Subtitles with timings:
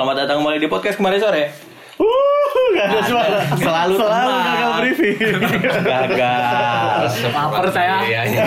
[0.00, 1.52] Selamat datang kembali di podcast kemarin sore.
[2.00, 3.38] Uh, gak ada suara.
[3.52, 4.40] Selalu selalu tenang.
[4.48, 5.16] gagal briefing.
[5.84, 7.04] Gagal.
[7.36, 8.00] Lapar saya.
[8.08, 8.44] Iya, iya.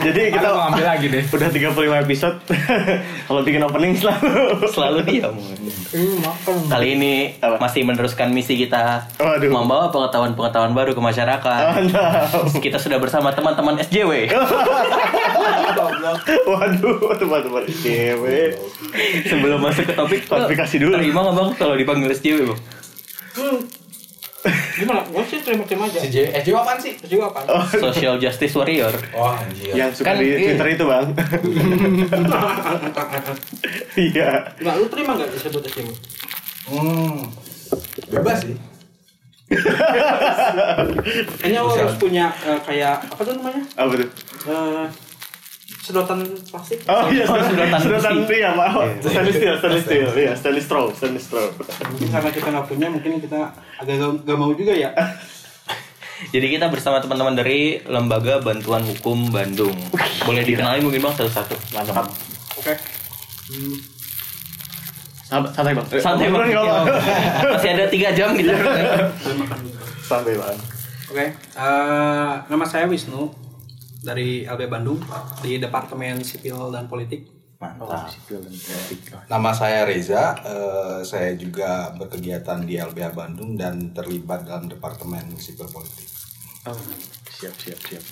[0.00, 1.20] Jadi Kita mau ambil lagi deh.
[1.28, 1.76] udah 35
[2.08, 2.36] episode.
[3.28, 4.32] Kalau bikin opening selalu.
[4.72, 5.36] Selalu diam.
[6.72, 7.60] Kali ini Apa?
[7.60, 9.52] masih meneruskan misi kita Waduh.
[9.52, 11.62] membawa pengetahuan-pengetahuan baru ke masyarakat.
[11.68, 12.48] Mantap.
[12.64, 14.32] Kita sudah bersama teman-teman SJW.
[16.50, 18.58] Waduh, teman-teman cewek.
[19.26, 20.92] Sebelum masuk ke topik, Klarifikasi dulu.
[20.98, 22.60] Terima nggak bang kalau dipanggil SJW bang?
[24.74, 25.06] Gimana?
[25.06, 26.02] Gue sih terima-terima aja.
[26.02, 26.98] Eh J apaan sih?
[27.06, 27.46] Juga apa?
[27.70, 28.90] Social Justice Warrior.
[29.14, 29.70] Wah, anjir.
[29.70, 30.38] Yang suka Kan, di iya.
[30.50, 31.06] Twitter itu, Bang.
[33.94, 34.30] Iya.
[34.58, 35.88] Enggak, lu terima enggak disebut SJW?
[36.66, 37.30] Hmm.
[38.10, 38.56] Bebas sih.
[41.38, 43.62] Kayaknya lu harus punya eh, kayak apa tuh namanya?
[43.76, 44.08] Apa tuh?
[44.48, 44.86] Eh,
[45.82, 46.78] sedotan plastik.
[46.86, 48.38] Oh iya, Oh, sedotan sedotan besi.
[48.38, 48.70] iya, Pak.
[49.02, 50.08] Stainless steel, stainless steel.
[50.14, 51.46] Iya, stainless straw, stainless straw.
[51.90, 53.38] Mungkin karena kita nggak punya, mungkin kita
[53.82, 54.90] agak gak, mau juga ya.
[56.30, 59.74] Jadi kita bersama teman-teman dari Lembaga Bantuan Hukum Bandung.
[60.22, 61.58] Boleh dikenalin mungkin bang satu-satu.
[61.74, 62.06] Mantap.
[62.62, 62.74] Oke.
[65.26, 65.86] Santai, santai, Bang.
[65.90, 66.46] Santai bang.
[66.46, 66.94] Ngobrol nggak apa-apa.
[67.58, 68.54] Masih ada tiga jam kita.
[70.06, 70.56] Santai, Bang.
[71.10, 73.28] Oke, eh, nama saya Wisnu
[74.02, 74.98] dari LB Bandung
[75.40, 77.30] di Departemen Sipil dan Politik.
[77.62, 78.10] Mantap.
[79.30, 85.70] Nama saya Reza, eh, saya juga berkegiatan di LBH Bandung dan terlibat dalam Departemen Sipil
[85.70, 86.10] Politik.
[86.66, 86.74] Oh,
[87.30, 88.02] siap, siap, siap.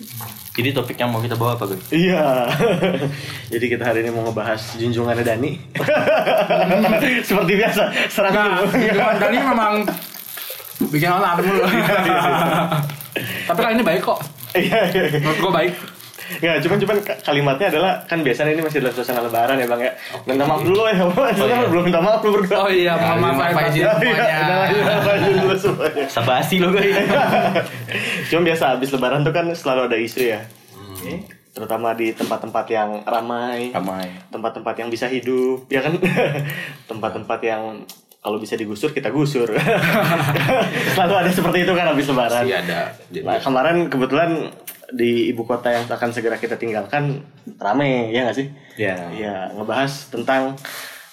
[0.54, 1.82] Jadi topik yang mau kita bawa apa guys?
[1.90, 2.46] Iya.
[3.54, 5.58] Jadi kita hari ini mau ngebahas junjungannya Dani.
[7.26, 8.74] Seperti biasa, serang Nah, dulu.
[9.18, 9.74] Dani memang
[10.94, 11.62] bikin orang adem mulu.
[13.50, 14.39] Tapi kali ini baik kok.
[14.54, 15.02] Iya, iya.
[15.08, 15.18] iya.
[15.20, 15.74] Menurut gue baik.
[16.30, 19.80] Nggak, cuman cuman ka- kalimatnya adalah kan biasanya ini masih dalam suasana lebaran ya bang
[19.82, 19.92] ya.
[20.30, 20.94] Minta maaf dulu ya,
[21.34, 22.56] Sebenarnya belum minta maaf lu berdua.
[22.62, 23.82] Oh iya, mohon maaf maaf izin.
[23.82, 24.40] Iya, iya,
[24.78, 26.04] udah lah, izin dulu semuanya.
[26.06, 26.94] Sabasi lo guys.
[28.30, 30.40] Cuma biasa habis lebaran tuh kan selalu ada isu ya.
[31.50, 33.74] Terutama di tempat-tempat yang ramai.
[33.74, 34.06] Ramai.
[34.30, 35.98] Tempat-tempat yang bisa hidup, ya kan?
[36.86, 37.82] Tempat-tempat yang
[38.20, 39.48] kalau bisa digusur kita gusur.
[40.94, 42.44] selalu ada seperti itu kan habis lebaran.
[42.44, 42.80] Masih ada.
[43.08, 44.30] Jadi, Nah, kemarin kebetulan
[44.90, 47.22] di ibu kota yang akan segera kita tinggalkan
[47.56, 48.46] rame, ya nggak sih?
[48.76, 48.96] Iya.
[49.10, 50.58] Iya, ngebahas tentang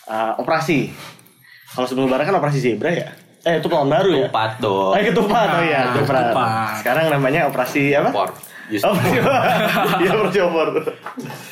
[0.05, 0.91] uh, operasi.
[1.69, 3.07] Kalau sebelum lebaran kan operasi zebra ya?
[3.45, 4.27] Eh, itu tahun baru ya?
[4.27, 4.91] Ketupat dong.
[4.91, 5.47] Oh, ketupat.
[5.47, 6.23] Oh iya, Ah, ketupat.
[6.25, 6.73] ketupat.
[6.81, 8.09] Sekarang namanya operasi apa?
[8.11, 8.29] Por.
[8.67, 8.91] Oh,
[9.97, 10.67] Iya, operasi opor.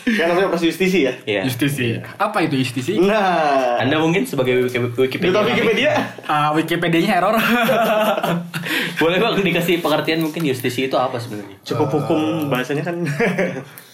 [0.05, 1.13] Kan namanya operasi justisi ya?
[1.23, 1.41] Iya.
[1.43, 1.95] Justisi.
[2.17, 2.99] Apa itu justisi?
[2.99, 5.31] Nah, Anda mungkin sebagai Wiki- Wikipedia.
[5.31, 5.91] Duta Wikipedia.
[6.25, 7.39] Ah, Wikipedia-nya error.
[8.95, 11.55] Boleh bang dikasih pengertian mungkin justisi itu apa sebenarnya?
[11.63, 12.99] Cukup hukum bahasanya kan.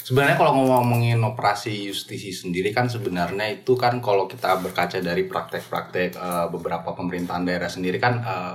[0.01, 6.09] Sebenarnya kalau ngomongin operasi justisi sendiri kan sebenarnya itu kan kalau kita berkaca dari praktek-praktek
[6.11, 8.53] eh, beberapa pemerintahan daerah sendiri kan eh,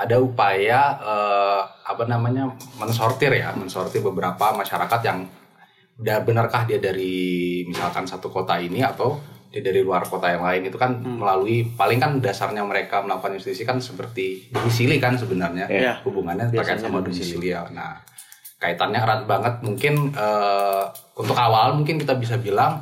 [0.00, 5.28] ada upaya eh, apa namanya mensortir ya, mensortir beberapa masyarakat yang
[6.00, 7.12] benarkah dia dari
[7.62, 11.98] misalkan satu kota ini atau dia dari luar kota yang lain itu kan melalui paling
[11.98, 15.94] kan dasarnya mereka melakukan justisi kan seperti domisili kan sebenarnya Iya.
[16.00, 17.50] hubungannya terkait Biasanya sama domisili.
[17.50, 17.66] ya.
[17.68, 17.98] Nah,
[18.56, 22.80] kaitannya erat banget mungkin eh, untuk awal mungkin kita bisa bilang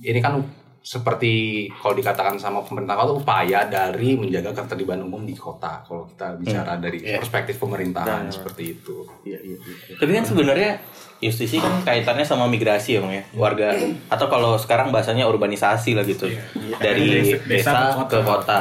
[0.00, 0.40] ini kan
[0.86, 1.34] seperti
[1.72, 6.78] kalau dikatakan sama pemerintah kota upaya dari menjaga ketertiban umum di kota kalau kita bicara
[6.78, 7.18] dari Iya.
[7.18, 8.30] perspektif pemerintahan Nah.
[8.30, 9.02] seperti itu.
[9.20, 9.98] Iya, iya, iya.
[9.98, 10.78] Tapi kan sebenarnya
[11.18, 13.74] justisi kan kaitannya sama migrasi ya bang ya warga
[14.06, 16.30] atau kalau sekarang bahasanya urbanisasi lah gitu
[16.78, 18.60] dari Desa- desa, desa ke ke kota.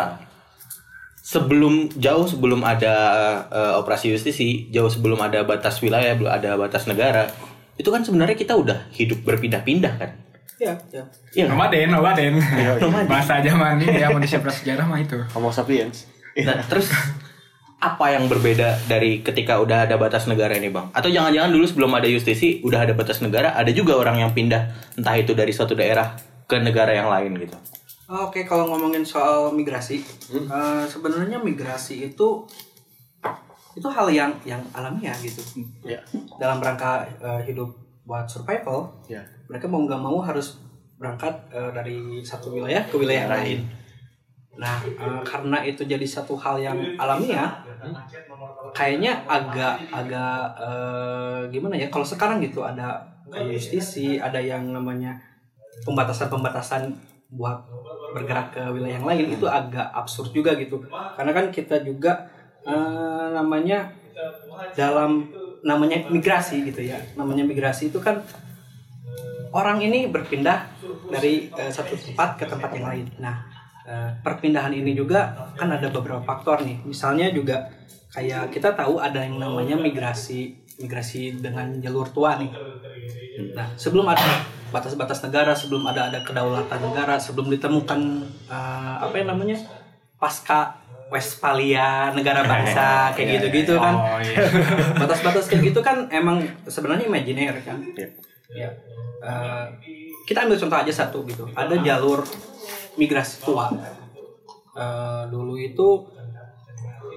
[1.21, 2.95] Sebelum jauh sebelum ada
[3.49, 7.29] eh, operasi justisi, jauh sebelum ada batas wilayah, belum ada batas negara,
[7.75, 10.11] itu kan sebenarnya kita udah hidup berpindah-pindah kan?
[10.55, 11.03] Iya, iya.
[11.35, 11.43] Iya.
[11.47, 11.55] kan?
[11.55, 12.33] Nomaden, nomaden.
[12.79, 13.07] Nomaden.
[13.11, 15.19] Bahasa zaman ini ya manusia prasejarah mah itu.
[15.35, 16.07] Homo sapiens.
[16.35, 16.91] Nah, terus
[17.79, 20.89] apa yang berbeda dari ketika udah ada batas negara ini, Bang?
[20.95, 24.95] Atau jangan-jangan dulu sebelum ada justisi udah ada batas negara, ada juga orang yang pindah
[24.95, 26.15] entah itu dari suatu daerah
[26.47, 27.55] ke negara yang lain gitu.
[28.05, 32.45] Oke, kalau ngomongin soal migrasi, eh, sebenarnya migrasi itu
[33.75, 35.41] itu hal yang yang alamiah gitu.
[35.83, 35.99] Ya.
[36.39, 37.75] Dalam rangka eh, hidup
[38.05, 39.25] buat survival, Ya.
[39.49, 40.57] Mereka mau nggak mau harus
[40.95, 43.67] berangkat eh, dari satu wilayah ke wilayah lain.
[44.55, 47.59] Nah, eh, karena itu jadi satu hal yang alamiah,
[48.71, 51.87] kayaknya agak agak eh, gimana ya?
[51.91, 53.03] Kalau sekarang gitu ada
[53.51, 55.19] justisi, ada yang namanya
[55.83, 56.95] pembatasan-pembatasan
[57.35, 57.67] buat
[58.15, 60.79] bergerak ke wilayah yang lain itu agak absurd juga gitu.
[60.89, 62.31] Karena kan kita juga
[62.63, 63.91] eh, namanya
[64.71, 65.27] dalam
[65.65, 66.95] namanya migrasi gitu ya.
[67.19, 68.23] Namanya migrasi itu kan
[69.55, 70.67] orang ini berpindah
[71.07, 73.05] dari eh, satu tempat ke tempat yang lain.
[73.23, 73.47] Nah,
[73.87, 76.83] eh, perpindahan ini juga kan ada beberapa faktor nih.
[76.83, 77.71] Misalnya juga
[78.11, 82.51] kayak kita tahu ada yang namanya migrasi migrasi dengan jalur tua nih.
[83.55, 84.43] Nah, sebelum ada
[84.75, 87.99] batas-batas negara, sebelum ada ada kedaulatan negara, sebelum ditemukan
[88.51, 89.55] eh, apa yang namanya
[90.19, 93.95] pasca Westphalia negara bangsa kayak gitu-gitu kan.
[93.95, 94.35] Oh iya.
[95.01, 97.79] Batas-batas kayak gitu kan emang sebenarnya imajiner kan.
[98.53, 98.69] Ya.
[99.25, 99.65] Eh,
[100.25, 101.45] kita ambil contoh aja satu gitu.
[101.57, 102.21] Ada jalur
[102.99, 103.71] migrasi tua.
[104.75, 105.87] Eh, dulu itu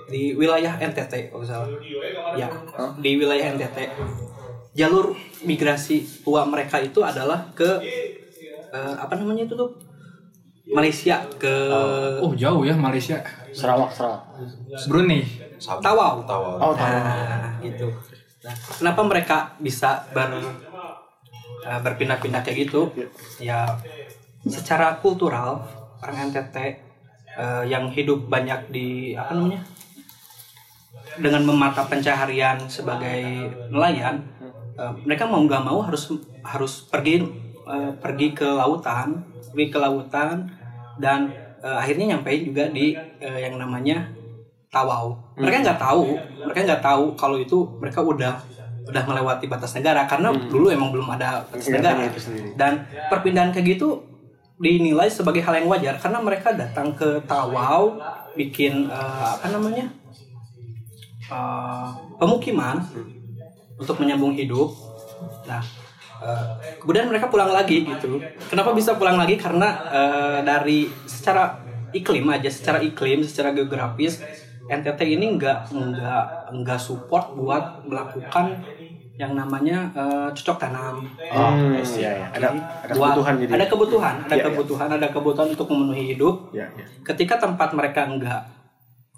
[0.08, 1.70] di wilayah NTT kalau nggak salah.
[2.32, 2.48] Ya,
[3.00, 3.78] di wilayah NTT.
[4.72, 5.12] Jalur
[5.44, 7.68] migrasi tua mereka itu adalah ke
[8.72, 9.72] eh, apa namanya itu tuh?
[10.68, 11.54] Malaysia ke
[12.20, 13.24] Oh jauh ya Malaysia.
[13.56, 14.20] Sarawak, Sarawak.
[14.84, 15.24] Brunei.
[15.58, 16.22] Tawau.
[16.22, 16.60] Tawau.
[16.60, 16.74] Oh.
[16.76, 17.88] Nah, gitu.
[18.44, 20.30] Nah, kenapa mereka bisa ber
[21.64, 22.92] eh, berpindah-pindah kayak gitu?
[23.42, 23.78] Ya,
[24.46, 25.64] secara kultural
[26.02, 26.56] orang NTT
[27.38, 29.62] eh, yang hidup banyak di apa namanya?
[31.18, 34.22] Dengan memata pencaharian sebagai nelayan,
[34.78, 36.14] eh, mereka mau nggak mau harus
[36.46, 37.26] harus pergi
[37.66, 40.46] eh, pergi ke lautan, pergi ke lautan
[41.02, 41.30] dan
[41.62, 44.18] eh, akhirnya nyampein juga di eh, yang namanya
[44.68, 45.16] Tawau.
[45.32, 48.36] Mereka nggak tahu, mereka nggak tahu kalau itu mereka udah
[48.88, 52.08] udah melewati batas negara karena dulu emang belum ada batas Nggak negara.
[52.16, 52.48] sendiri.
[52.56, 52.72] Dan
[53.12, 54.00] perpindahan kayak gitu
[54.58, 57.94] dinilai sebagai hal yang wajar karena mereka datang ke Tawau
[58.34, 59.86] bikin eh, apa namanya
[61.28, 61.88] eh,
[62.18, 62.80] pemukiman
[63.78, 64.74] untuk menyambung hidup.
[65.46, 65.62] Nah,
[66.24, 66.44] eh,
[66.82, 68.18] kemudian mereka pulang lagi gitu.
[68.50, 69.38] Kenapa bisa pulang lagi?
[69.38, 71.60] Karena eh, dari secara
[71.94, 74.20] iklim aja, secara iklim, secara geografis,
[74.68, 76.24] NTT ini nggak nggak
[76.60, 78.60] nggak support buat melakukan
[79.18, 81.02] yang namanya eh, cocok tanam.
[81.34, 82.26] Oh, iya, iya.
[82.30, 82.48] Ada
[82.86, 83.50] ada kebutuhan jadi.
[83.50, 84.46] ada kebutuhan, ada Iya, iya.
[84.46, 86.54] kebutuhan, ada kebutuhan untuk memenuhi hidup.
[86.54, 86.86] Ya, ya.
[87.02, 88.42] Ketika tempat mereka nggak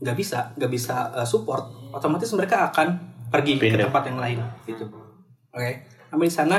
[0.01, 2.97] nggak bisa nggak bisa eh, support, otomatis mereka akan
[3.29, 3.87] pergi ke Pindah.
[3.93, 4.89] tempat yang lain gitu.
[5.53, 6.57] Oke, namun di sana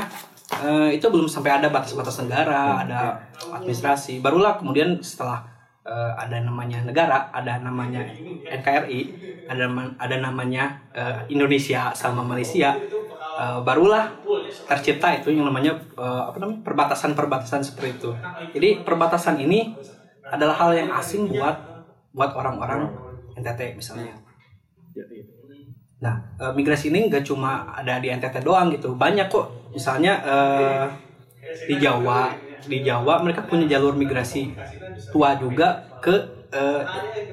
[0.62, 3.18] eh, itu belum sampai ada batas-batas negara, ada
[3.50, 4.22] administrasi.
[4.22, 5.42] Barulah kemudian setelah
[5.82, 8.06] eh, ada namanya negara, ada namanya
[8.46, 9.00] NKRI,
[9.50, 9.66] ada
[9.98, 12.78] ada namanya eh, Indonesia sama Malaysia.
[13.38, 14.12] Eh, barulah
[14.68, 18.10] tercipta itu yang namanya eh, apa namanya perbatasan-perbatasan seperti itu.
[18.56, 19.72] Jadi perbatasan ini
[20.28, 21.56] adalah hal yang asing buat
[22.12, 22.92] buat orang-orang
[23.36, 24.12] NTT misalnya.
[24.92, 25.24] Ya, ya.
[26.02, 29.70] Nah, eh, migrasi ini nggak cuma ada di NTT doang gitu, banyak kok.
[29.72, 30.86] Misalnya eh,
[31.70, 32.34] di Jawa,
[32.66, 34.50] di Jawa mereka punya jalur migrasi
[35.14, 36.14] tua juga ke
[36.50, 36.82] eh,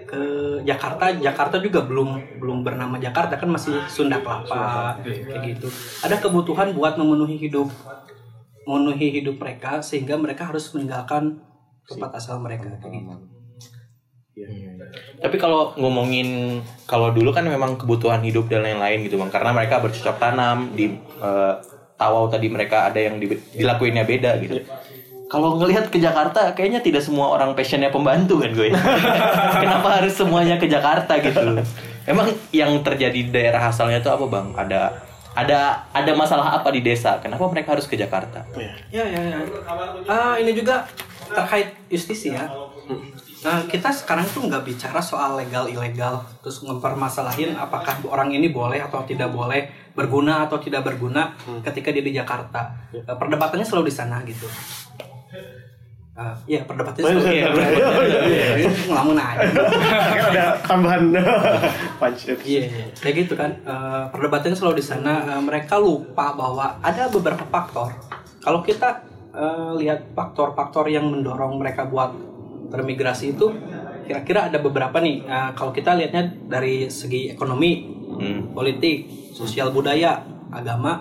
[0.05, 0.21] ke
[0.65, 1.11] Jakarta.
[1.15, 4.99] Jakarta juga belum belum bernama Jakarta kan masih Sunda Kelapa
[5.31, 5.67] kayak gitu.
[6.05, 7.69] Ada kebutuhan buat memenuhi hidup
[8.67, 11.41] memenuhi hidup mereka sehingga mereka harus meninggalkan
[11.89, 13.15] tempat asal mereka kayak gitu.
[15.19, 19.83] Tapi kalau ngomongin kalau dulu kan memang kebutuhan hidup dan lain-lain gitu bang, karena mereka
[19.83, 21.53] bercocok tanam di eh,
[21.99, 24.63] Tawau tadi mereka ada yang di- dilakuinnya beda gitu.
[25.29, 28.73] Kalau ngelihat ke Jakarta, kayaknya tidak semua orang passionnya pembantu kan gue.
[29.63, 31.61] Kenapa harus semuanya ke Jakarta gitu?
[32.09, 34.47] Emang yang terjadi di daerah asalnya itu apa bang?
[34.57, 34.81] Ada
[35.37, 37.21] ada ada masalah apa di desa?
[37.21, 38.41] Kenapa mereka harus ke Jakarta?
[38.89, 39.39] Ya, ya, ya.
[40.09, 40.89] Ah, ini juga
[41.29, 42.49] terkait justisi ya.
[43.39, 48.83] Nah, kita sekarang tuh nggak bicara soal legal ilegal, terus mempermasalahin apakah orang ini boleh
[48.83, 51.31] atau tidak boleh, berguna atau tidak berguna
[51.63, 52.67] ketika dia di Jakarta.
[52.91, 54.43] Eh, Perdebatannya selalu di sana gitu.
[56.13, 57.67] Ah, Iya, perdebatannya Oh, selalu iya, iya,
[58.27, 58.69] iya, iya.
[58.91, 59.39] ngelamun aja.
[59.47, 61.03] Kan ada tambahan
[62.01, 62.27] punch.
[62.43, 62.85] Iya, iya.
[62.93, 63.51] kayak gitu kan.
[63.55, 65.23] Eh, perdebatannya selalu di sana.
[65.25, 67.95] Eh, mereka lupa bahwa ada beberapa faktor.
[68.39, 68.99] Kalau kita
[69.31, 72.11] eh, lihat faktor-faktor yang mendorong mereka buat
[72.67, 73.55] bermigrasi itu,
[74.03, 75.23] kira-kira ada beberapa nih.
[75.23, 78.51] Eh, kalau kita lihatnya dari segi ekonomi, Hmm.
[78.51, 80.19] politik, sosial budaya,
[80.51, 80.99] agama,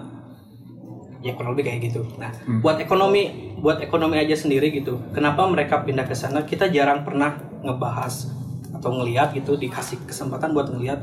[1.22, 2.02] ya kurang lebih kayak gitu.
[2.18, 2.30] Nah,
[2.62, 4.98] buat ekonomi, buat ekonomi aja sendiri gitu.
[5.10, 6.46] Kenapa mereka pindah ke sana?
[6.46, 8.30] Kita jarang pernah ngebahas
[8.78, 11.02] atau ngelihat gitu dikasih kesempatan buat ngelihat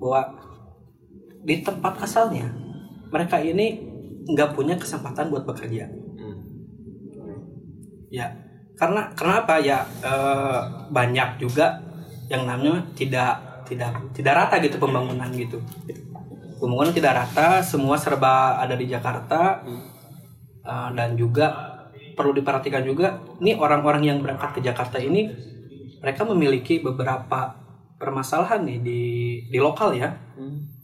[0.00, 0.40] bahwa
[1.44, 2.48] di tempat asalnya
[3.12, 3.84] mereka ini
[4.24, 5.88] nggak punya kesempatan buat bekerja.
[8.10, 8.26] Ya,
[8.74, 11.78] karena karena apa ya eh, banyak juga
[12.32, 15.62] yang namanya tidak tidak tidak rata gitu pembangunan gitu
[16.60, 19.64] pembangunan tidak rata semua serba ada di Jakarta
[20.60, 21.56] Uh, dan juga
[22.12, 25.24] perlu diperhatikan juga nih orang-orang yang berangkat ke Jakarta ini
[26.04, 27.56] mereka memiliki beberapa
[27.96, 29.00] permasalahan nih di
[29.48, 30.12] di lokal ya.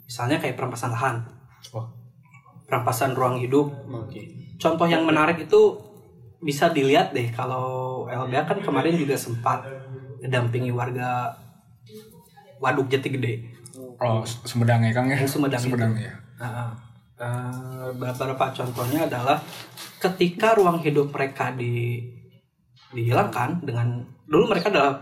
[0.09, 1.17] Misalnya kayak perampasan lahan.
[2.65, 3.69] Perampasan ruang hidup.
[4.57, 5.77] Contoh yang menarik itu
[6.41, 9.61] bisa dilihat deh kalau LBH kan kemarin juga sempat
[10.25, 11.37] ngedampingi warga
[12.65, 13.56] Waduk Jati Gede.
[13.97, 15.17] Oh, Sumedang ya Kang ya?
[15.17, 16.05] Yang Sumedang itu.
[16.05, 16.13] ya.
[16.37, 16.69] Nah,
[17.17, 19.39] eh, beberapa contohnya adalah
[19.97, 22.05] ketika ruang hidup mereka di
[22.93, 24.95] dihilangkan dengan dulu mereka adalah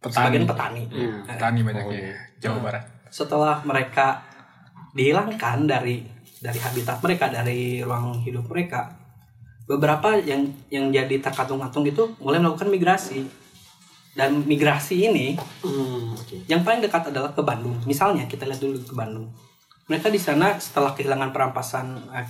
[0.00, 0.12] Petani.
[0.12, 0.82] sebagian petani.
[0.90, 2.84] Nah, Petani banyaknya ya, Jawa Barat.
[3.08, 4.20] setelah mereka
[4.92, 6.04] dihilangkan dari
[6.36, 8.92] dari habitat mereka dari ruang hidup mereka
[9.64, 13.24] beberapa yang yang jadi terkatung-katung itu mulai melakukan migrasi
[14.16, 15.36] dan migrasi ini
[16.48, 17.76] yang paling dekat adalah ke Bandung.
[17.84, 19.28] Misalnya kita lihat dulu ke Bandung.
[19.86, 22.26] Mereka di sana setelah kehilangan perampasan eh,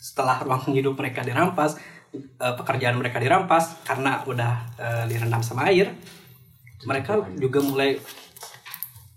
[0.00, 1.78] setelah ruang hidup mereka dirampas
[2.16, 5.92] eh, pekerjaan mereka dirampas karena udah eh, direndam sama air
[6.88, 8.00] mereka juga mulai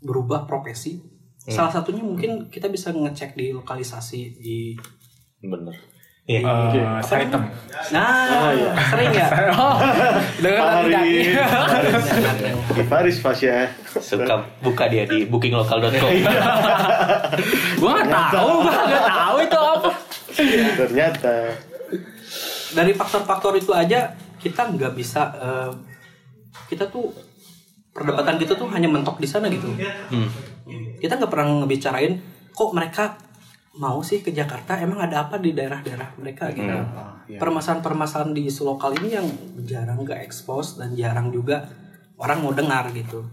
[0.01, 0.98] berubah profesi.
[1.41, 4.58] Salah satunya mungkin kita bisa ngecek di lokalisasi di
[5.41, 5.74] Bener.
[6.32, 6.40] Iya.
[6.72, 7.44] Eh, Saritem.
[7.92, 8.54] Nah,
[8.94, 9.28] sering ya.
[9.58, 9.76] Oh,
[10.40, 11.04] dengar tidak?
[12.88, 13.68] Faris Fasya.
[14.00, 16.12] Suka buka dia di bookinglocal.com.
[17.82, 19.92] Gua nggak tahu, gua nggak tahu itu apa.
[20.78, 21.36] Ternyata.
[22.72, 25.72] Dari faktor-faktor itu aja kita nggak bisa eh,
[26.72, 27.12] kita tuh
[27.92, 29.68] perdebatan kita tuh hanya mentok di sana gitu.
[30.14, 30.30] Hmm.
[31.02, 32.14] Kita nggak pernah ngebicarain
[32.56, 33.20] kok mereka
[33.74, 36.68] mau sih ke Jakarta emang ada apa di daerah-daerah mereka gitu.
[37.32, 39.28] Permasalahan-permasalahan di isu lokal ini yang
[39.62, 41.72] jarang nggak expose dan jarang juga
[42.16, 43.24] orang mau dengar gitu.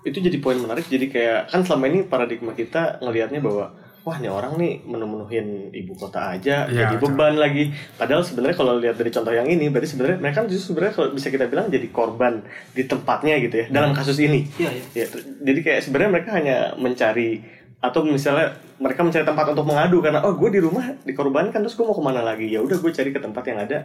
[0.00, 3.68] itu jadi poin menarik jadi kayak kan selama ini paradigma kita ngelihatnya bahwa
[4.00, 8.80] wah ini orang nih menu-menuhin ibu kota aja Iya, jadi beban lagi padahal sebenarnya kalau
[8.80, 11.68] lihat dari contoh yang ini berarti sebenarnya mereka kan justru sebenarnya kalau bisa kita bilang
[11.68, 12.40] jadi korban
[12.72, 14.84] di tempatnya gitu ya dalam kasus ini Iya, iya.
[14.96, 17.44] ya ter- jadi kayak sebenarnya mereka hanya mencari
[17.76, 21.84] atau misalnya mereka mencari tempat untuk mengadu karena oh gue di rumah dikorbankan terus gue
[21.84, 23.84] mau ke mana lagi ya udah gue cari ke tempat yang ada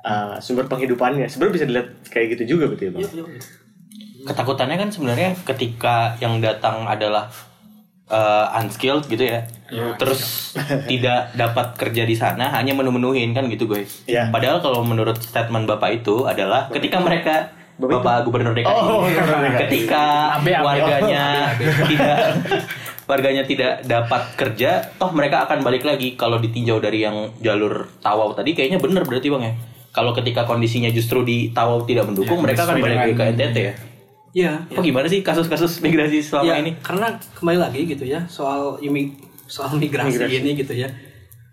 [0.00, 3.42] uh, sumber penghidupannya sebenarnya bisa dilihat kayak gitu juga betul ya Iya, iya, iya.
[4.22, 7.26] Ketakutannya kan sebenarnya ketika yang datang adalah
[8.06, 9.42] eh, unskilled gitu ya.
[9.98, 10.54] Terus
[10.86, 13.82] tidak dapat kerja di sana hanya menu-menuhin kan gitu gue.
[14.06, 14.30] Iya.
[14.30, 19.38] Padahal kalau menurut statement Bapak itu adalah ketika mereka Bapak Bapak Gubernur DKI Oh, Gubernur
[19.42, 19.58] DKI.
[19.66, 20.04] ketika
[20.38, 21.24] warganya
[21.82, 22.16] tidak
[23.04, 28.32] warganya tidak dapat kerja, toh mereka akan balik lagi kalau ditinjau dari yang jalur Tawau
[28.32, 29.54] tadi kayaknya bener berarti Bang ya.
[29.92, 33.56] Kalau ketika kondisinya justru di Tawau tidak mendukung, Ya, mereka akan balik lagi ke NTT
[33.60, 33.74] ya.
[34.32, 36.72] Iya, Oh gimana sih kasus-kasus migrasi selama ya, ini?
[36.80, 39.12] karena kembali lagi gitu ya soal imi
[39.44, 40.40] soal migrasi, Migrasi.
[40.40, 40.88] ini gitu ya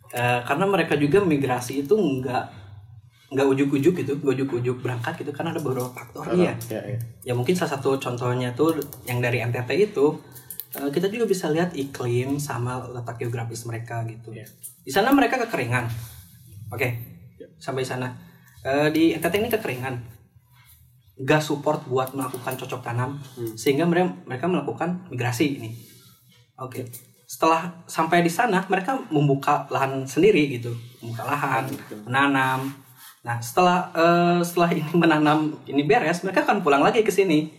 [0.10, 2.44] Eh, karena mereka juga migrasi itu nggak
[3.30, 6.98] nggak ujuk-ujuk gitu nggak ujuk-ujuk berangkat gitu karena ada beberapa faktor ya ya, ya.
[7.22, 8.74] ya mungkin salah satu contohnya tuh
[9.06, 10.18] yang dari NTT itu
[10.76, 14.36] eh, kita juga bisa lihat iklim sama letak geografis mereka gitu.
[14.36, 14.46] Iya.
[14.86, 15.86] di sana mereka kekeringan.
[16.70, 17.10] Oke
[17.60, 18.16] sampai sana.
[18.64, 19.96] Eh, di NTT ini kekeringan.
[21.20, 23.20] Nggak support buat melakukan cocok tanam
[23.60, 25.76] sehingga mereka mereka melakukan migrasi ini.
[26.56, 26.88] Oke.
[27.28, 30.72] Setelah sampai di sana mereka membuka lahan sendiri gitu.
[31.04, 31.68] Membuka lahan
[32.08, 32.72] menanam.
[33.20, 37.52] Nah setelah eh, setelah ini menanam ini beres mereka akan pulang lagi ke sini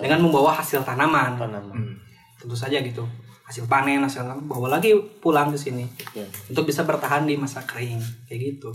[0.00, 1.36] dengan membawa hasil tanaman.
[1.36, 2.00] Tanaman.
[2.44, 3.00] Tentu saja gitu
[3.44, 6.24] hasil panen hasil bawa lagi pulang ke sini Ya.
[6.48, 7.98] untuk bisa bertahan di masa kering
[8.28, 8.68] kayak gitu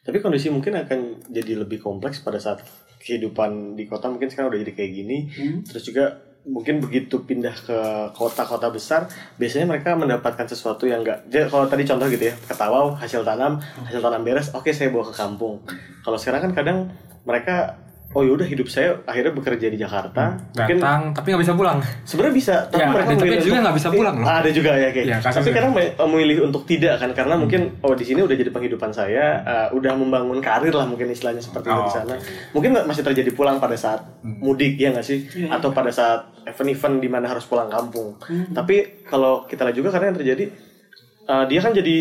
[0.00, 2.64] Tapi kondisi mungkin akan jadi lebih kompleks pada saat
[2.96, 5.18] kehidupan di kota mungkin sekarang udah jadi kayak gini.
[5.60, 6.04] Terus juga
[6.48, 7.78] mungkin begitu pindah ke
[8.16, 9.04] kota-kota besar,
[9.36, 11.28] biasanya mereka mendapatkan sesuatu yang enggak.
[11.28, 14.88] Jadi kalau tadi contoh gitu ya, ke Tawau hasil tanam, hasil tanam beres, oke saya
[14.88, 15.60] bawa ke kampung.
[16.00, 16.78] Kalau sekarang kan kadang
[17.28, 17.76] mereka
[18.10, 20.34] oh yaudah hidup saya akhirnya bekerja di Jakarta.
[20.52, 21.78] Mungkin Datang, tapi nggak bisa pulang.
[22.02, 24.26] sebenarnya bisa, tapi Ya, mereka ada- tapi juga nggak bisa pulang loh.
[24.26, 25.06] Ah, ada juga ya kayak.
[25.06, 28.34] Ya, kasus tapi kadang me- memilih untuk tidak kan karena mungkin oh di sini udah
[28.34, 32.14] jadi penghidupan saya, uh, udah membangun karir lah mungkin istilahnya seperti itu di Oh, sana.
[32.50, 35.18] Mungkin masih terjadi pulang pada saat mudik ya nggak sih?
[35.46, 38.18] Atau pada saat event-event di mana harus pulang kampung.
[38.50, 40.44] Tapi kalau kita lihat juga karena yang terjadi
[41.24, 41.98] uh, dia kan jadi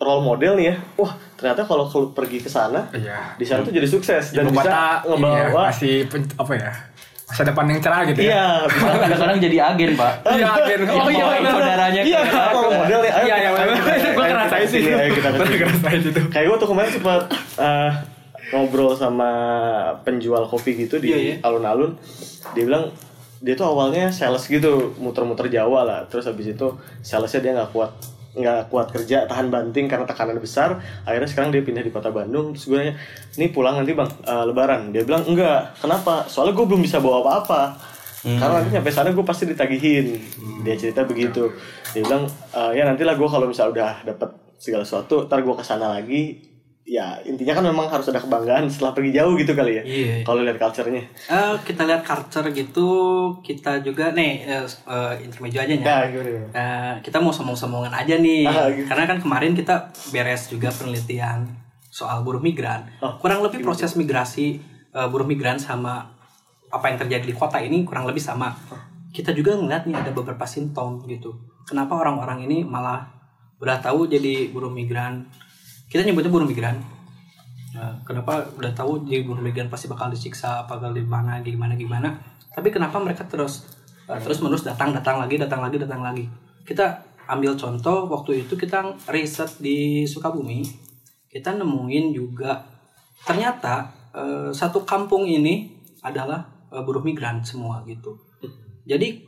[0.00, 0.76] role model nih ya.
[0.96, 3.36] Wah, ternyata kalau kalau pergi ke sana Iya.
[3.36, 6.72] di sana tuh jadi sukses dan Ibu bisa kota iya, ngebawa masih pen- apa ya?
[7.22, 8.26] Masa depan yang cerah gitu ya.
[8.26, 10.12] Iya, bisa kadang-kadang jadi agen pak.
[10.26, 10.78] Iya, agen.
[10.88, 13.12] Oh iya, saudaranya Iya, role model nih.
[13.12, 14.82] Ayo Iya, kita- iya, kita- ayo ngerasain kita sih.
[14.90, 15.58] Ayo kita Gua ke sini.
[15.60, 16.20] ngerasain itu.
[16.26, 17.20] Kayak gue tuh kemarin sempat
[17.60, 17.90] eh,
[18.50, 19.30] ngobrol sama
[20.02, 21.34] penjual kopi gitu di Iya, iya.
[21.40, 21.94] alun-alun.
[22.50, 22.90] Dia bilang
[23.38, 26.00] dia tuh awalnya sales gitu, muter-muter Jawa lah.
[26.08, 26.66] Terus habis itu
[27.00, 27.92] salesnya dia nggak kuat
[28.30, 32.54] nggak kuat kerja tahan banting karena tekanan besar akhirnya sekarang dia pindah di kota Bandung.
[32.54, 32.94] Terus gue nanya
[33.34, 34.94] nih pulang nanti bang eh, lebaran?
[34.94, 35.74] Dia bilang enggak.
[35.82, 36.26] Kenapa?
[36.30, 37.62] Soalnya gue belum bisa bawa apa-apa.
[38.20, 40.20] Karena nanti nyampe sana gue pasti ditagihin.
[40.60, 41.48] Dia cerita begitu.
[41.96, 45.64] Dia bilang "Eh, ya nantilah gue kalau misalnya udah dapet segala sesuatu ntar gue ke
[45.64, 46.49] sana lagi
[46.90, 49.82] ya intinya kan memang harus ada kebanggaan setelah pergi jauh gitu kali ya.
[49.86, 50.14] Iya.
[50.26, 51.06] Kalau lihat culture-nya.
[51.06, 52.90] Eh, kita lihat culture gitu,
[53.46, 54.66] kita juga nih eh,
[55.22, 55.78] intermezzo aja ya.
[55.78, 56.30] Nah, gimana?
[56.50, 58.90] Eh, kita mau sombong-sombongan aja nih, Ah, gitu.
[58.90, 61.46] karena kan kemarin kita beres juga penelitian
[61.94, 62.82] soal buruh migran.
[62.98, 64.58] Oh, kurang lebih proses migrasi
[64.90, 66.10] eh, buruh migran sama
[66.74, 68.50] apa yang terjadi di kota ini kurang lebih sama.
[69.14, 71.38] Kita juga ngeliat nih ada beberapa simptom gitu.
[71.70, 73.06] Kenapa orang-orang ini malah
[73.62, 75.30] udah tahu jadi buruh migran?
[75.90, 76.78] Kita nyebutnya buruh migran.
[77.74, 82.14] Nah, kenapa udah tahu jadi buruh migran pasti bakal disiksa, bakal di mana, gimana gimana.
[82.54, 83.66] Tapi kenapa mereka terus
[84.06, 86.30] uh, terus menerus datang datang lagi, datang lagi, datang lagi.
[86.62, 90.62] Kita ambil contoh waktu itu kita riset di Sukabumi,
[91.26, 92.62] kita nemuin juga
[93.26, 95.74] ternyata uh, satu kampung ini
[96.06, 98.14] adalah uh, buruh migran semua gitu.
[98.86, 99.26] Jadi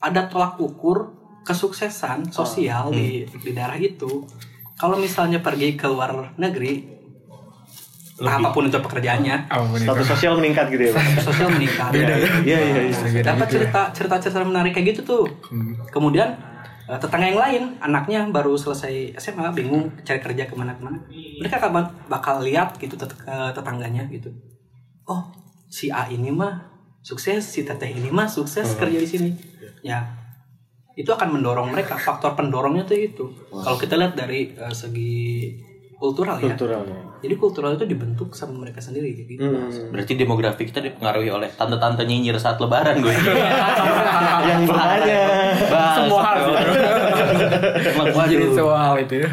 [0.00, 1.12] ada tolak ukur
[1.44, 4.28] kesuksesan sosial di di daerah itu.
[4.76, 6.84] Kalau misalnya pergi ke luar negeri,
[8.16, 9.88] entah apa pun itu pekerjaannya, Apa pun itu.
[9.88, 10.92] Status sosial meningkat gitu ya.
[10.92, 11.06] Bang?
[11.20, 11.90] sosial meningkat.
[11.96, 12.08] Iya,
[12.44, 12.82] iya, iya.
[12.92, 13.22] iya.
[13.24, 15.24] Dapat cerita cerita cerita menarik kayak gitu tuh.
[15.88, 16.28] Kemudian
[16.88, 21.00] eh, tetangga yang lain, anaknya baru selesai SMA, bingung cari kerja ke mana ke mana.
[21.40, 24.32] Mereka kapan bakal lihat gitu tet- ke tetangganya gitu.
[25.08, 25.28] Oh,
[25.68, 26.68] si A ini mah
[27.04, 29.30] sukses, si Teteh ini mah sukses kerja di sini.
[29.84, 30.02] Ya,
[30.96, 32.00] itu akan mendorong mereka.
[32.00, 33.24] Faktor pendorongnya tuh itu.
[33.52, 35.52] Kalau kita lihat dari eh, segi
[35.96, 36.52] kultural ya.
[36.52, 37.00] Kulturalnya.
[37.20, 39.40] Jadi kultural itu dibentuk sama mereka sendiri gitu.
[39.40, 39.92] Hmm.
[39.92, 43.12] Berarti demografi kita dipengaruhi oleh tante-tante nyinyir saat lebaran gue.
[44.48, 45.20] Yang bertanya.
[45.96, 46.36] Semua hal
[48.28, 49.30] Jadi semua hal itu ya.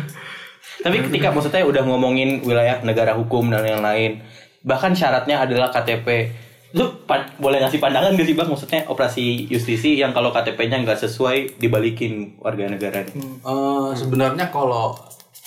[0.84, 4.20] Tapi ketika maksudnya udah ngomongin wilayah negara hukum dan yang lain,
[4.68, 6.28] bahkan syaratnya adalah KTP.
[6.74, 7.06] Lu
[7.38, 8.50] boleh ngasih pandangan gak sih bang?
[8.50, 13.06] Maksudnya operasi justisi yang kalau KTP-nya nggak sesuai dibalikin warga negara.
[13.06, 14.98] Eh, sebenarnya kalau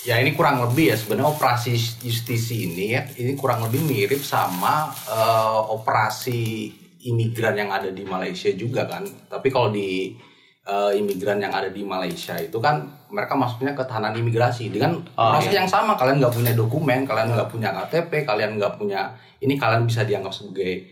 [0.06, 4.86] ya ini kurang lebih ya sebenarnya operasi justisi ini ya ini kurang lebih mirip sama
[5.04, 6.70] eh, operasi
[7.02, 10.14] imigran yang ada di Malaysia juga kan tapi kalau di
[10.62, 15.34] eh, imigran yang ada di Malaysia itu kan mereka masuknya ke tahanan imigrasi dengan Oh,
[15.34, 15.62] proses iya.
[15.62, 19.10] yang sama kalian nggak punya dokumen kalian nggak punya KTP kalian nggak punya
[19.42, 20.86] ini kalian bisa dianggap sebagai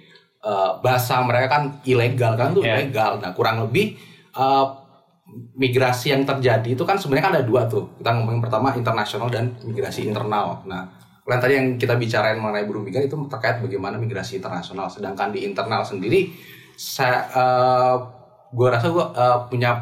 [0.44, 2.84] eh, bahasa mereka kan ilegal kan tuh Iya.
[2.84, 3.96] ilegal nah kurang lebih
[4.36, 4.66] eh,
[5.56, 7.96] migrasi yang terjadi itu kan sebenarnya kan ada dua tuh.
[7.98, 10.62] Kita ngomongin pertama internasional dan migrasi internal.
[10.68, 10.84] Nah,
[11.24, 14.86] kalau yang tadi yang kita bicarain mengenai buruh migran itu terkait bagaimana migrasi internasional.
[14.92, 16.28] Sedangkan di internal sendiri,
[16.76, 17.24] saya,
[18.52, 19.06] gue rasa gue
[19.48, 19.80] punya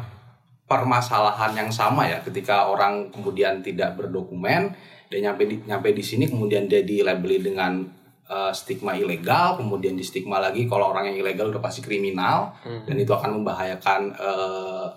[0.65, 4.73] permasalahan yang sama ya ketika orang kemudian tidak berdokumen
[5.11, 7.83] dan nyampe di nyampe di sini kemudian dia dilabeli dengan
[8.27, 12.95] eh, stigma ilegal kemudian di stigma lagi kalau orang yang ilegal udah pasti kriminal dan
[12.95, 14.87] itu akan membahayakan eh,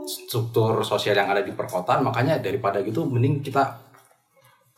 [0.00, 2.00] struktur sosial yang ada di perkotaan.
[2.00, 3.62] Makanya daripada gitu mending kita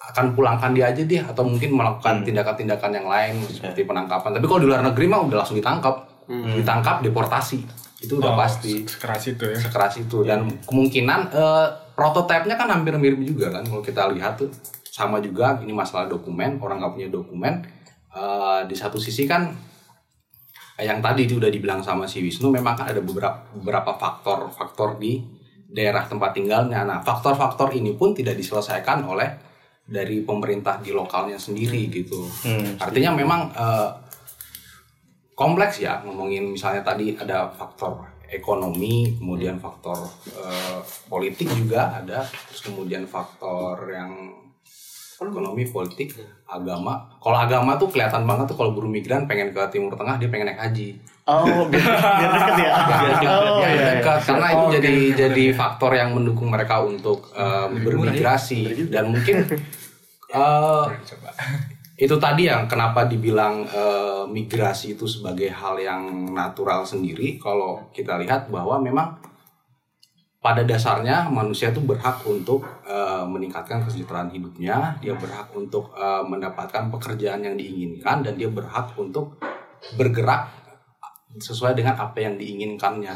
[0.02, 4.34] akan pulangkan dia aja deh atau mungkin melakukan tindakan-tindakan yang lain seperti penangkapan.
[4.34, 6.10] Tapi kalau di luar negeri mah udah langsung ditangkap.
[6.26, 7.62] Ditangkap deportasi.
[8.02, 8.82] Itu udah Oh, pasti.
[8.82, 9.54] Sekeras itu ya.
[9.54, 10.26] sekeras itu.
[10.26, 14.50] Dan kemungkinan eh, prototipenya kan hampir mirip juga kan kalau kita lihat tuh
[14.92, 17.64] sama juga ini masalah dokumen orang nggak punya dokumen.
[18.12, 19.48] Eh, di satu sisi kan
[20.76, 25.24] yang tadi itu udah dibilang sama si Wisnu memang kan ada beberapa beberapa faktor-faktor di
[25.72, 26.84] daerah tempat tinggalnya.
[26.84, 29.32] Nah faktor-faktor ini pun tidak diselesaikan oleh
[29.88, 32.28] dari pemerintah di lokalnya sendiri gitu.
[32.76, 33.90] Artinya memang eh,
[35.32, 39.96] kompleks ya ngomongin misalnya tadi ada faktor ekonomi kemudian faktor
[40.36, 44.42] eh, politik juga ada terus kemudian faktor yang
[45.28, 46.16] ekonomi politik
[46.48, 47.06] agama.
[47.22, 50.50] Kalau agama tuh kelihatan banget tuh kalau buruh migran pengen ke timur tengah dia pengen
[50.50, 50.98] naik haji.
[51.22, 51.86] Oh, biar,
[52.58, 52.70] ya.
[53.30, 54.18] Oh, Ya, iya, iya.
[54.18, 58.90] karena itu Oh, jadi jadi faktor yang mendukung mereka untuk eh, bermigrasi.
[58.90, 59.46] Dan mungkin
[60.34, 61.30] eh, Coba.
[62.02, 67.38] itu tadi yang kenapa dibilang eh, migrasi itu sebagai hal yang natural sendiri.
[67.38, 69.14] Kalau kita lihat bahwa memang
[70.42, 74.98] pada dasarnya manusia itu berhak untuk eh, meningkatkan kesejahteraan hidupnya.
[74.98, 79.38] Dia berhak untuk eh, mendapatkan pekerjaan yang diinginkan dan dia berhak untuk
[79.94, 80.50] bergerak
[81.32, 83.14] sesuai dengan apa yang diinginkannya.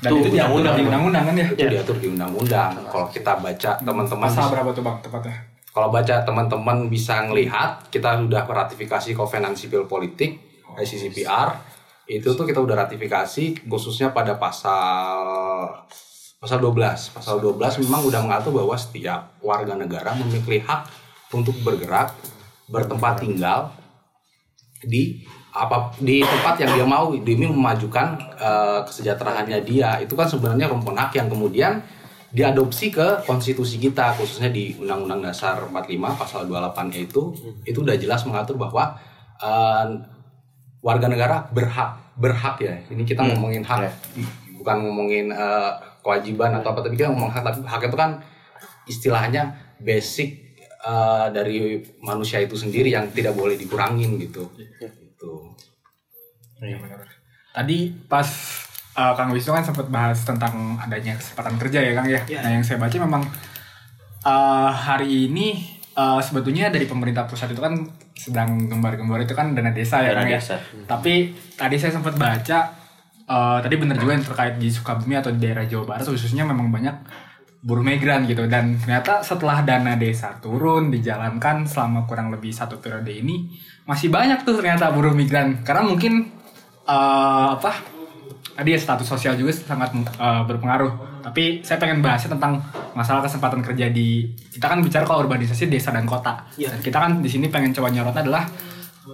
[0.00, 1.46] Dan itu diatur di undang-undang kan ya?
[1.52, 2.70] itu diatur di undang-undang.
[2.88, 5.36] Kalau kita baca teman-teman Pasal bisa- berapa tuh bang tepatnya?
[5.76, 10.40] kalau baca teman-teman bisa ngelihat kita sudah ratifikasi Covenant Sipil Politik
[10.72, 11.52] ICCPR
[12.08, 15.68] itu tuh kita udah ratifikasi khususnya pada pasal
[16.36, 20.88] pasal 12 pasal 12 memang udah mengatur bahwa setiap warga negara memiliki hak
[21.32, 22.12] untuk bergerak
[22.66, 23.70] bertempat tinggal
[24.82, 25.24] di
[25.56, 29.96] apa di tempat yang dia mau demi memajukan eh, kesejahteraannya dia.
[30.04, 31.80] Itu kan sebenarnya rumpun hak yang kemudian
[32.28, 37.32] diadopsi ke konstitusi kita khususnya di Undang-Undang Dasar 45 pasal 28 itu.
[37.64, 39.00] Itu udah jelas mengatur bahwa
[39.40, 39.86] eh,
[40.84, 42.76] warga negara berhak berhak ya.
[42.92, 43.88] Ini kita ngomongin hak
[44.60, 45.72] bukan ngomongin eh,
[46.06, 48.22] kewajiban atau apa tapi kita ngomong hak tapi hak itu kan
[48.86, 49.42] istilahnya
[49.82, 50.54] basic
[50.86, 54.46] eh, dari manusia itu sendiri yang tidak boleh dikurangin gitu
[56.60, 57.04] Iya benar.
[57.52, 58.28] Tadi pas
[58.96, 62.20] uh, Kang Wisnu kan sempat bahas tentang adanya kesempatan kerja ya Kang ya.
[62.24, 62.40] Iya.
[62.44, 63.22] Nah yang saya baca memang
[64.24, 65.60] uh, hari ini
[65.96, 67.76] uh, sebetulnya dari pemerintah pusat itu kan
[68.16, 70.40] sedang gembar-gembar itu kan dana desa ya Dana Kang ya.
[70.40, 70.56] desa.
[70.88, 71.14] Tapi
[71.56, 72.85] tadi saya sempat baca
[73.26, 76.70] uh, tadi benar juga yang terkait di Sukabumi atau di daerah Jawa Barat khususnya memang
[76.70, 76.96] banyak
[77.66, 78.46] buruh migran gitu.
[78.46, 83.50] Dan ternyata setelah dana desa turun dijalankan selama kurang lebih satu periode ini
[83.86, 85.66] masih banyak tuh ternyata buruh migran.
[85.66, 86.30] Karena mungkin
[86.86, 87.72] eh, apa
[88.56, 91.18] tadi ya status sosial juga sangat eh, berpengaruh.
[91.26, 92.62] Tapi saya pengen bahasnya tentang
[92.94, 96.46] masalah kesempatan kerja di kita kan bicara kalau urbanisasi desa dan kota.
[96.54, 96.70] Iya.
[96.70, 98.46] dan kita kan di sini pengen coba nyorotnya adalah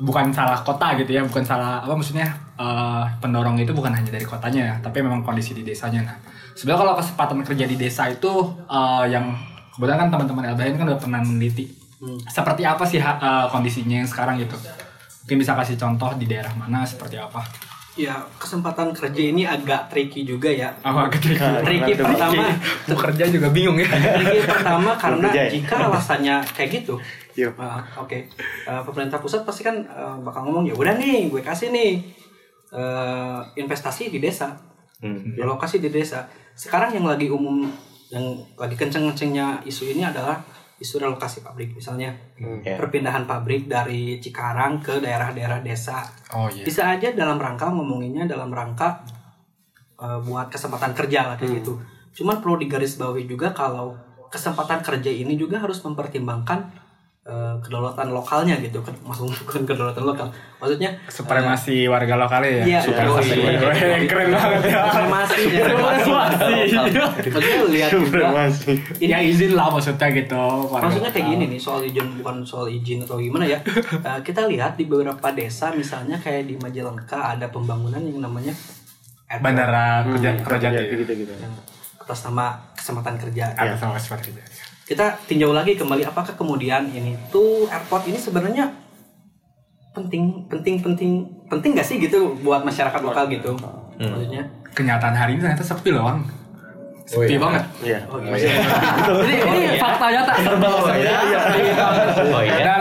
[0.00, 4.24] bukan salah kota gitu ya bukan salah apa maksudnya eh, pendorong itu bukan hanya dari
[4.24, 6.00] kotanya ya tapi memang kondisi di desanya.
[6.08, 6.16] Nah
[6.56, 8.32] sebenarnya kalau kesempatan kerja di desa itu
[8.70, 9.36] eh, yang
[9.76, 11.68] kebetulan kan teman-teman LBN kan udah pernah meneliti.
[12.26, 14.56] Seperti apa sih eh, kondisinya yang sekarang gitu?
[15.22, 17.44] Mungkin bisa kasih contoh di daerah mana seperti apa?
[17.92, 20.72] Ya, kesempatan kerja ini agak tricky juga ya.
[20.80, 21.92] apa gitu Tricky.
[22.00, 22.48] Pertama,
[22.88, 23.84] mau kerja juga bingung ya.
[23.84, 25.52] Tricky pertama karena ya?
[25.52, 26.96] jika alasannya kayak gitu,
[27.32, 27.48] Iya.
[27.56, 28.18] uh, oke,
[28.62, 31.98] Uh, pemerintah pusat pasti kan uh, bakal ngomong ya udah nih, gue kasih nih
[32.70, 34.54] uh, investasi di desa,
[35.34, 36.28] relokasi di desa.
[36.54, 37.66] Sekarang yang lagi umum,
[38.12, 38.22] yang
[38.54, 40.38] lagi kenceng-kencengnya isu ini adalah
[40.78, 42.10] isu relokasi pabrik, misalnya
[42.62, 42.74] Ya.
[42.78, 46.02] perpindahan pabrik dari Cikarang ke daerah-daerah desa
[46.34, 49.02] oh iya bisa aja dalam rangka ngomonginnya dalam rangka
[49.98, 51.78] uh, buat kesempatan kerja lah kayak gitu.
[52.18, 53.94] Cuman perlu digarisbawahi juga kalau
[54.28, 56.66] kesempatan kerja ini juga harus mempertimbangkan
[57.26, 58.78] uh, kedaulatan lokalnya gitu.
[58.82, 60.26] Kan maksud bukan kedaulatan lokal.
[60.58, 62.64] Maksudnya supremasi warga lokalnya ya?
[62.66, 64.06] Iya, supremasi iya, iya, iya.
[64.06, 64.80] keren banget ya.
[64.86, 65.42] supremasi.
[65.50, 66.10] Supremasi.
[67.30, 68.06] Maksudnya lihat juga.
[68.06, 68.72] Supremasi.
[69.02, 73.02] ya izin lah maksudnya gitu warga Maksudnya kayak gini nih soal izin bukan soal izin
[73.02, 73.58] atau gimana ya.
[74.02, 78.54] Eh, kita lihat di beberapa desa misalnya kayak di Majalengka ada pembangunan yang namanya
[79.40, 81.32] bandara kerja Hmm, kerja gitu gitu gitu.
[82.02, 83.54] atas nama kesempatan kerja.
[83.56, 84.42] ada sama seperti itu
[84.92, 88.68] Kita tinjau lagi kembali apakah kemudian ini tuh airport ini sebenarnya
[89.96, 93.56] penting penting penting penting gak sih gitu buat masyarakat lokal gitu?
[93.96, 94.44] Maksudnya?
[94.76, 96.20] Kenyataan hari ini ternyata sepi loh bang.
[96.20, 97.40] Oh, sepi iya.
[97.40, 97.64] banget.
[97.80, 97.98] Iya.
[98.04, 98.36] oh, gimana?
[99.24, 100.32] ini ini fakta nyata
[102.28, 102.56] Oh iya.
[102.60, 102.80] dan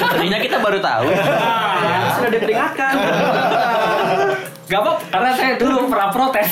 [0.00, 1.12] Sepertinya kita baru tahu.
[1.12, 2.92] Ya, sudah diperingatkan
[4.70, 6.48] gak apa karena saya dulu pernah protes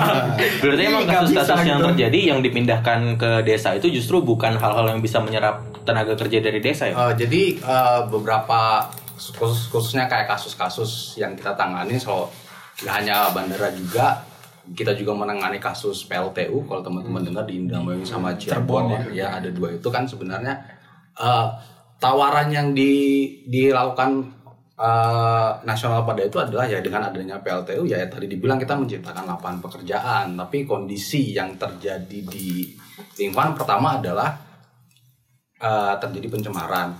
[0.62, 1.88] Berarti emang kasus-kasus yang gitu.
[1.94, 6.58] terjadi yang dipindahkan ke desa itu justru bukan hal-hal yang bisa menyerap tenaga kerja dari
[6.58, 6.94] desa ya?
[6.98, 12.26] Eh, jadi eh, beberapa khusus khususnya kayak kasus-kasus yang kita tangani so
[12.82, 14.26] nggak hanya bandara juga
[14.74, 19.50] kita juga menangani kasus PLTU kalau teman-teman dengar di Indramayu sama Cirebon ya, ya ada
[19.54, 20.58] dua itu kan sebenarnya
[21.14, 21.48] eh,
[22.02, 22.90] tawaran yang di
[23.46, 24.41] dilakukan
[24.82, 29.58] eh, nasional pada itu adalah ya dengan adanya PLTU ya tadi dibilang kita menciptakan lapangan
[29.62, 30.34] pekerjaan.
[30.34, 32.74] Tapi kondisi yang terjadi di
[33.22, 34.34] lingkungan pertama adalah
[35.62, 36.90] eh, terjadi pencemaran,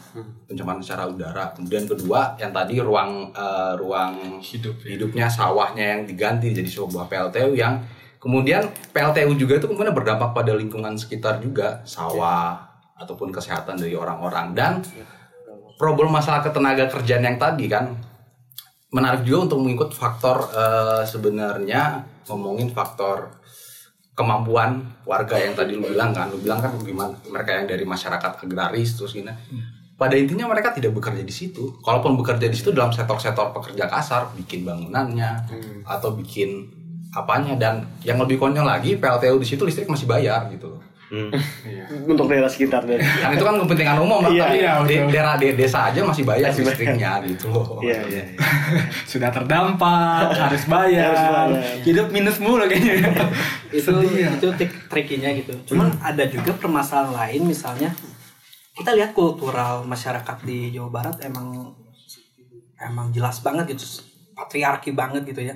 [0.47, 1.51] pencemaran secara udara.
[1.59, 4.95] Kemudian kedua, yang tadi ruang eh, ruang Hidup, ya.
[4.95, 7.83] hidupnya sawahnya yang diganti jadi sebuah PLTU yang
[8.23, 8.62] kemudian
[8.95, 11.83] PLTU juga itu kemudian berdampak pada lingkungan sekitar juga.
[11.83, 14.55] Sawah ataupun kesehatan dari orang-orang.
[14.55, 14.73] Dan
[15.83, 17.90] problem masalah ketenaga kerjaan yang tadi kan?
[18.95, 23.42] Menarik juga untuk mengikut faktor eh, sebenarnya ngomongin faktor
[24.14, 26.31] kemampuan warga yang tadi lu bilang kan?
[26.31, 29.35] Lu bilang kan gimana mereka yang dari masyarakat agraris terus gini.
[29.99, 31.83] Pada intinya mereka tidak bekerja di situ.
[31.83, 35.51] Kalaupun bekerja di situ dalam sektor-sektor pekerja kasar bikin bangunannya
[35.83, 36.71] atau bikin
[37.12, 37.75] apanya dan
[38.07, 40.91] yang lebih konyol lagi PLTU di situ listrik masih bayar gitu loh
[42.09, 44.44] Untuk daerah sekitar dan kan itu kan kepentingan umum kan Iya,
[44.81, 46.72] tapi iya, daerah de- desa aja masih bayar Masih bayar.
[46.72, 48.25] listriknya gitu loh Iya, iya.
[49.12, 51.22] sudah terdampak harus bayar Harus
[51.61, 51.85] bayar.
[51.85, 53.12] hidup minus mulu kayaknya
[53.70, 54.29] itu Sedih ya.
[54.31, 55.53] itu trik trikinya gitu.
[55.66, 57.92] Cuman ada juga permasalahan lain misalnya
[58.72, 61.77] kita lihat kultural masyarakat di Jawa Barat emang
[62.79, 64.01] emang jelas banget gitu
[64.33, 65.53] patriarki banget gitu ya.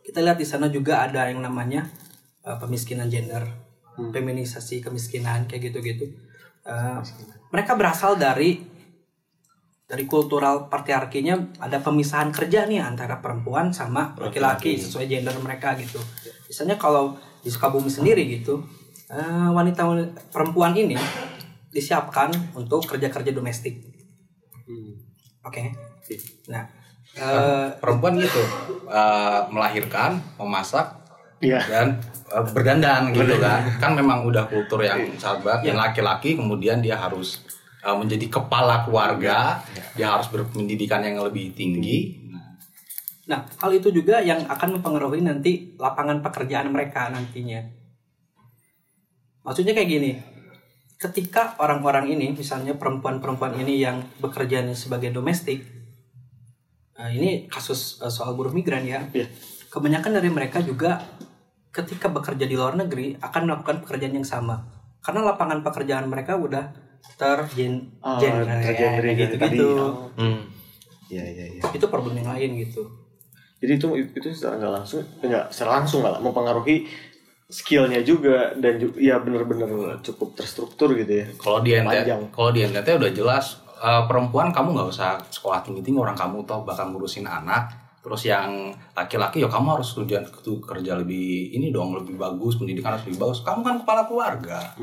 [0.00, 1.86] Kita lihat di sana juga ada yang namanya
[2.40, 3.42] uh, pemiskinan gender,
[3.96, 6.08] feminisasi kemiskinan kayak gitu-gitu.
[6.62, 7.02] Uh,
[7.52, 8.72] mereka berasal dari
[9.92, 16.00] dari kultural patriarkinya ada pemisahan kerja nih antara perempuan sama laki-laki sesuai gender mereka gitu.
[16.48, 17.12] Misalnya kalau
[17.44, 18.64] di Sukabumi sendiri gitu,
[19.12, 19.84] eh, wanita
[20.32, 20.96] perempuan ini
[21.68, 23.84] disiapkan untuk kerja-kerja domestik.
[25.44, 25.76] Oke.
[26.48, 26.64] Nah,
[27.20, 28.40] eh, perempuan gitu
[28.88, 31.01] eh, melahirkan memasak
[31.42, 31.58] Iya.
[31.66, 31.86] dan
[32.30, 33.66] eh, berdandan gitu kan.
[33.82, 35.66] Kan memang udah kultur yang sahabat.
[35.66, 35.84] Yang Iya.
[35.90, 37.42] laki-laki kemudian dia harus
[37.82, 39.58] eh, menjadi kepala keluarga.
[39.98, 42.22] Dia harus berpendidikan yang lebih tinggi.
[43.26, 47.62] Nah hal itu juga yang akan mempengaruhi nanti lapangan pekerjaan mereka nantinya.
[49.42, 50.12] Maksudnya kayak gini,
[50.94, 55.66] ketika orang-orang ini, misalnya perempuan-perempuan ini yang bekerja sebagai domestik,
[56.94, 59.26] nah ini kasus eh, soal buruh migran ya, Iya.
[59.66, 61.02] kebanyakan dari mereka juga
[61.72, 64.62] ketika bekerja di luar negeri akan melakukan pekerjaan yang sama,
[65.00, 66.70] karena lapangan pekerjaan mereka udah
[67.18, 69.58] tergen Oh, tergenre gitu gitu, tadi.
[69.58, 70.12] Oh.
[70.14, 70.46] Hmm.
[71.10, 71.62] Iya iya iya.
[71.64, 72.88] itu problem yang lain gitu.
[73.58, 76.88] Jadi itu itu secara nggak langsung nggak secara langsung nggak lah, mempengaruhi
[77.52, 81.26] skillnya juga dan juga ya bener-bener cukup terstruktur gitu ya.
[81.36, 85.84] kalau di NTT kalau di NTT udah jelas eh, perempuan kamu nggak usah sekolah tinggi
[85.84, 90.58] tinggi orang kamu toh bakal ngurusin anak terus yang laki-laki ya kamu harus kerja tuh
[90.58, 93.46] kerja lebih ini dong lebih bagus pendidikan harus lebih bagus.
[93.46, 94.74] Kamu kan kepala keluarga.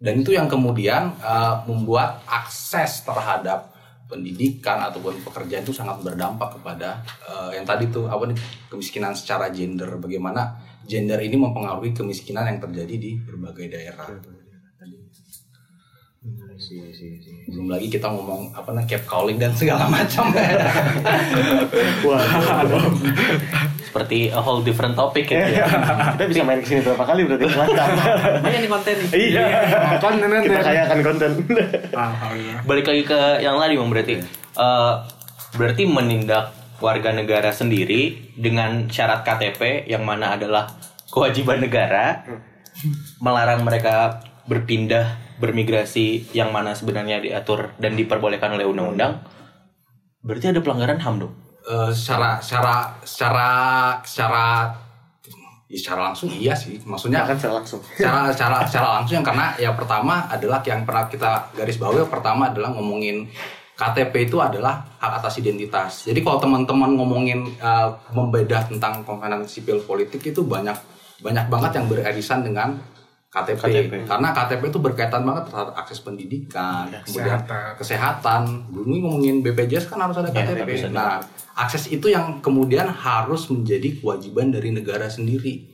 [0.00, 3.70] Dan itu yang kemudian eh, membuat akses terhadap
[4.10, 6.98] pendidikan ataupun pekerjaan itu sangat berdampak kepada
[7.30, 9.94] eh, yang tadi tuh apa nih kemiskinan secara gender.
[10.02, 14.39] Bagaimana gender ini mempengaruhi kemiskinan yang terjadi di berbagai daerah
[17.48, 20.28] belum lagi kita ngomong apa namanya cap calling dan segala macam
[22.04, 22.20] Wah,
[23.80, 25.64] Seperti a whole different topic gitu ya.
[26.20, 27.88] kita bisa main ke sini berapa kali berarti mantap.
[28.44, 29.08] Banyak nih konten nih.
[29.16, 29.44] iya.
[29.96, 30.46] Konten nanti.
[30.52, 31.30] Kita kayakan konten.
[32.68, 34.14] Balik lagi ke yang tadi Bang berarti.
[34.60, 34.92] Eh,
[35.56, 36.52] berarti menindak
[36.84, 40.68] warga negara sendiri dengan syarat KTP yang mana adalah
[41.08, 42.28] kewajiban negara
[43.24, 49.24] melarang mereka berpindah bermigrasi yang mana sebenarnya diatur dan diperbolehkan oleh undang-undang
[50.20, 53.48] berarti ada pelanggaran HAM dong Eh, secara secara secara
[54.00, 54.44] secara
[55.70, 57.84] ya secara langsung iya sih maksudnya Akan secara langsung.
[57.84, 62.48] secara secara secara langsung yang karena ya pertama adalah yang pernah kita garis bawahi pertama
[62.48, 63.28] adalah ngomongin
[63.76, 66.04] KTP itu adalah hak atas identitas.
[66.04, 70.76] Jadi kalau teman-teman ngomongin uh, membedah tentang konvenan sipil politik itu banyak
[71.24, 72.76] banyak banget yang beririsan dengan
[73.30, 73.62] KTP.
[73.62, 73.92] KTP.
[74.10, 77.78] Karena KTP itu berkaitan banget terhadap akses pendidikan, kemudian Kesehatan.
[77.78, 78.42] kesehatan.
[78.74, 80.90] Belum ngomongin BPJS kan harus ada Ya, KTP.
[80.90, 81.22] nah,
[81.54, 85.70] akses itu yang kemudian harus menjadi kewajiban dari negara sendiri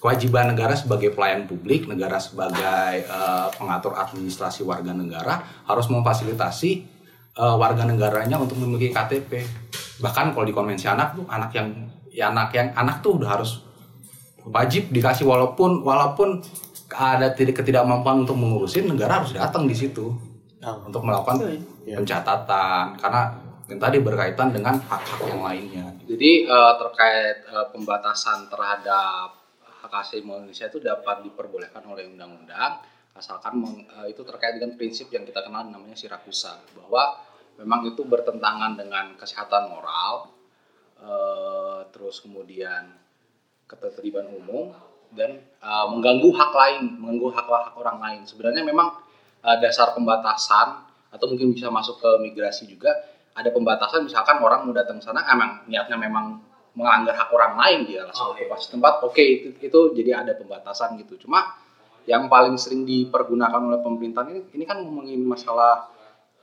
[0.00, 6.70] kewajiban negara sebagai pelayan publik, negara sebagai eh, pengatur administrasi warga negara harus memfasilitasi
[7.32, 9.44] eh, warga negaranya untuk memiliki KTP.
[10.02, 11.68] Bahkan kalau di konvensi anak tuh anak yang
[12.10, 13.62] ya anak yang anak tuh udah harus
[14.42, 16.42] wajib dikasih walaupun walaupun
[16.92, 20.12] ada tidak ketidakmampuan untuk mengurusin negara harus datang di situ
[20.58, 20.78] Ah.
[20.78, 21.42] untuk melakukan
[21.82, 21.98] Iya.
[21.98, 23.22] pencatatan karena
[23.66, 25.86] yang tadi berkaitan dengan hak-hak yang lainnya.
[26.04, 29.42] Jadi eh, terkait eh, pembatasan terhadap
[29.82, 32.78] hak asasi manusia itu dapat diperbolehkan oleh undang-undang
[33.12, 37.18] asalkan meng- eh, itu terkait dengan prinsip yang kita kenal namanya sirakusa bahwa
[37.54, 40.30] memang itu bertentangan dengan kesehatan moral
[40.98, 42.86] eh, terus kemudian
[43.66, 44.70] ketertiban umum
[45.12, 48.20] dan eh, mengganggu hak lain, mengganggu hak-hak orang lain.
[48.24, 48.96] Sebenarnya memang
[49.44, 52.88] eh, dasar pembatasan atau mungkin bisa masuk ke migrasi juga
[53.32, 56.40] ada pembatasan misalkan orang mau datang sana emang niatnya memang
[56.72, 61.28] melanggar hak orang lain dia langsung okupasi tempat oke itu itu jadi ada pembatasan gitu
[61.28, 61.52] cuma
[62.08, 65.92] yang paling sering dipergunakan oleh pemerintah ini ini kan ngomongin masalah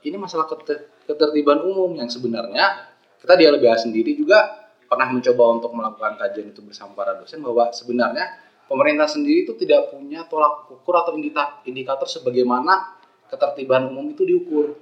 [0.06, 5.70] ini masalah kete- ketertiban umum yang sebenarnya kita di LBH sendiri juga pernah mencoba untuk
[5.74, 8.26] melakukan kajian itu bersama para dosen bahwa sebenarnya
[8.70, 12.94] pemerintah sendiri itu tidak punya tolak ukur atau indika- indikator sebagaimana
[13.26, 14.78] ketertiban umum itu diukur.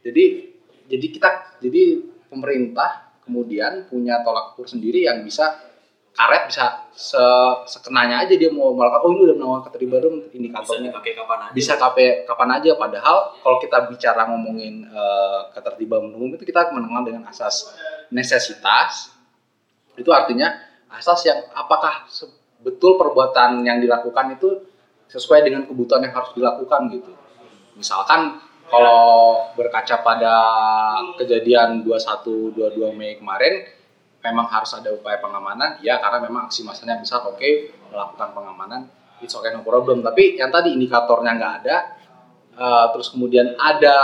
[0.00, 0.24] Jadi
[0.88, 1.28] jadi kita
[1.60, 2.00] jadi
[2.32, 5.52] pemerintah kemudian punya tolak ukur sendiri yang bisa
[6.14, 7.18] karet bisa se
[7.66, 11.52] sekenanya aja dia mau melakukan oh ini udah menawarkan ketertiban umum indikatornya pakai kapan aja.
[11.56, 17.02] bisa KP kapan aja padahal kalau kita bicara ngomongin eh, ketertiban umum itu kita mengenal
[17.02, 17.74] dengan asas
[18.14, 19.10] necesitas
[19.98, 20.54] itu artinya
[20.94, 22.30] asas yang apakah se-
[22.64, 24.64] betul perbuatan yang dilakukan itu
[25.12, 27.12] sesuai dengan kebutuhan yang harus dilakukan gitu.
[27.76, 28.40] Misalkan
[28.72, 30.34] kalau berkaca pada
[31.20, 33.68] kejadian 21 22 Mei kemarin
[34.24, 35.78] memang harus ada upaya pengamanan.
[35.84, 38.88] Ya karena memang aksi massanya besar oke melakukan pengamanan
[39.20, 40.00] it's okay no problem.
[40.00, 41.76] Tapi yang tadi indikatornya nggak ada
[42.56, 43.96] eh, terus kemudian ada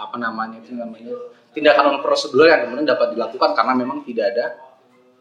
[0.00, 1.12] apa namanya itu namanya
[1.52, 4.46] tindakan non prosedural yang kemudian dapat dilakukan karena memang tidak ada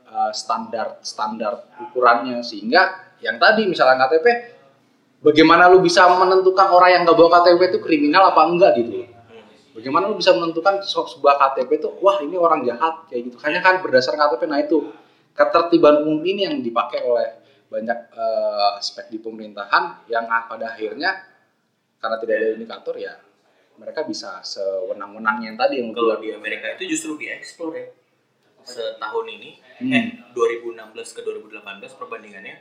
[0.10, 4.26] eh, standar standar ukurannya sehingga yang tadi misalnya KTP,
[5.22, 9.06] bagaimana lu bisa menentukan orang yang nggak bawa KTP itu kriminal apa enggak gitu?
[9.76, 13.38] Bagaimana lu bisa menentukan se- sebuah KTP itu, wah ini orang jahat kayak gitu?
[13.43, 14.91] Hanya kan berdasar KTP, nah itu
[15.36, 21.22] ketertiban umum ini yang dipakai oleh banyak eh, aspek di pemerintahan yang ah, pada akhirnya
[22.00, 23.13] karena tidak ada indikator ya
[23.80, 27.86] mereka bisa sewenang-wenangnya yang tadi yang Kalau di Amerika itu justru dieksplor ya.
[28.63, 29.91] Setahun ini, Hmm.
[29.91, 32.60] eh 2016 ke 2018 perbandingannya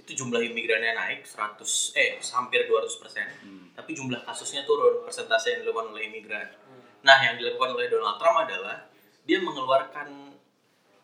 [0.00, 3.24] itu jumlah imigrannya naik 100 eh hampir 200 persen,
[3.72, 6.44] tapi jumlah kasusnya turun persentase yang dilakukan oleh imigran.
[7.04, 8.84] Nah yang dilakukan oleh Donald Trump adalah
[9.24, 10.08] dia mengeluarkan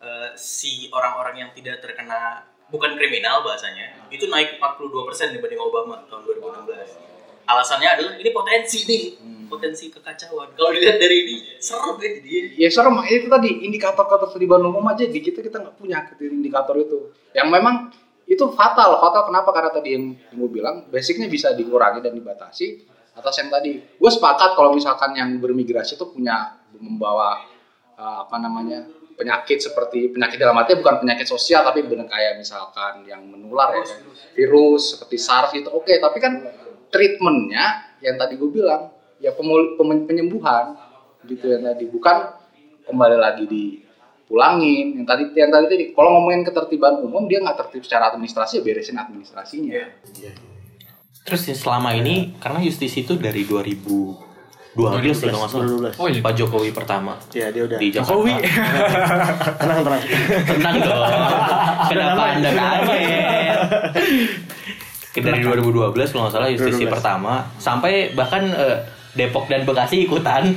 [0.01, 6.01] eh, si orang-orang yang tidak terkena bukan kriminal bahasanya itu naik 42 persen dibanding Obama
[6.09, 6.97] tahun 2016.
[7.45, 9.05] Alasannya adalah ini potensi nih,
[9.51, 10.55] potensi kekacauan.
[10.55, 12.31] Kalau dilihat dari ini serem ya jadi.
[12.55, 12.69] ya.
[12.71, 12.95] Serem.
[13.11, 17.11] Itu tadi indikator ketertiban umum aja di kita kita nggak punya indikator itu.
[17.35, 17.91] Yang memang
[18.31, 19.23] itu fatal fatal.
[19.27, 19.51] Kenapa?
[19.51, 22.87] Karena tadi yang gue bilang basicnya bisa dikurangi dan dibatasi.
[23.19, 27.43] Atas yang tadi gue sepakat kalau misalkan yang bermigrasi itu punya membawa
[27.99, 28.87] eh, apa namanya
[29.19, 33.85] penyakit seperti penyakit dalam arti bukan penyakit sosial tapi benar kayak misalkan yang menular ya
[33.85, 34.01] kayak
[34.33, 35.91] virus seperti SARS itu oke.
[35.91, 36.33] Tapi kan
[36.89, 38.89] treatmentnya yang tadi gue bilang
[39.21, 40.75] ya pemul- pem- penyembuhan
[41.23, 42.17] gitu yang tadi bukan
[42.83, 47.83] kembali lagi dipulangin yang tadi yang tadi tadi kalau ngomongin ketertiban umum dia nggak tertib
[47.83, 49.85] secara administrasi ya beresin administrasinya
[51.21, 54.17] Terus ya selama ini karena justisi itu dari 2012
[54.73, 55.69] ya kalau nggak salah.
[55.93, 56.01] 2012.
[56.01, 56.21] Oh iya.
[56.23, 57.77] Pak Jokowi pertama Ya dia udah.
[57.77, 58.09] di Jakarta.
[58.09, 58.33] Jokowi.
[59.61, 60.03] Tenang tenang.
[60.49, 61.01] Tenang dong.
[61.87, 63.59] Kenapa anda kaget?
[65.13, 66.89] Dari 2012 kalau nggak salah justisi 2012.
[66.89, 68.77] pertama sampai bahkan eh,
[69.13, 70.51] Depok dan Bekasi ikutan.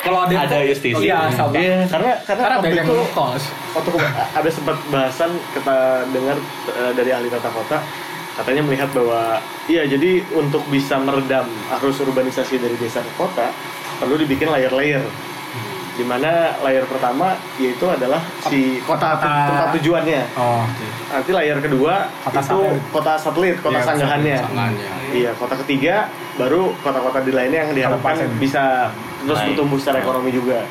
[0.00, 1.10] Kalau ada Ada justisi.
[1.10, 1.50] Iya, sama.
[1.58, 3.44] Iya, karena karena Karena waktu itu kos.
[3.74, 3.90] waktu
[4.32, 5.76] ada sempat bahasan kita
[6.14, 6.36] dengar
[6.70, 7.78] eh, dari ahli tata kota
[8.30, 11.44] katanya melihat bahwa iya jadi untuk bisa meredam
[11.76, 13.50] arus urbanisasi dari desa ke kota
[13.98, 15.02] perlu dibikin layer-layer
[16.00, 20.86] di mana layer pertama yaitu adalah si kota Kota- tempat tujuannya Oh, oke.
[21.12, 22.80] nanti layer kedua Kota itu satelit.
[22.88, 24.88] kota satelit kota Iya, sanggahannya Sanggahannya.
[25.12, 28.40] iya kota ketiga baru kota-kota di lainnya yang diharapkan Kabupaten.
[28.40, 28.88] bisa
[29.20, 30.64] terus bertumbuh secara ekonomi juga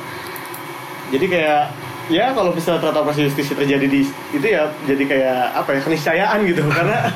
[1.08, 1.62] jadi kayak
[2.10, 6.40] ya kalau misalnya ternyata operasi justisi terjadi di itu ya jadi kayak apa ya keniscayaan
[6.44, 7.14] gitu karena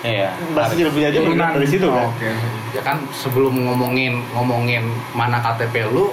[0.00, 0.32] Iya.
[0.56, 2.32] bahasa Cirebonnya aja bergerak dari situ kan Oh, Oke.
[2.72, 4.80] ya kan sebelum ngomongin ngomongin
[5.12, 6.08] mana KTP lu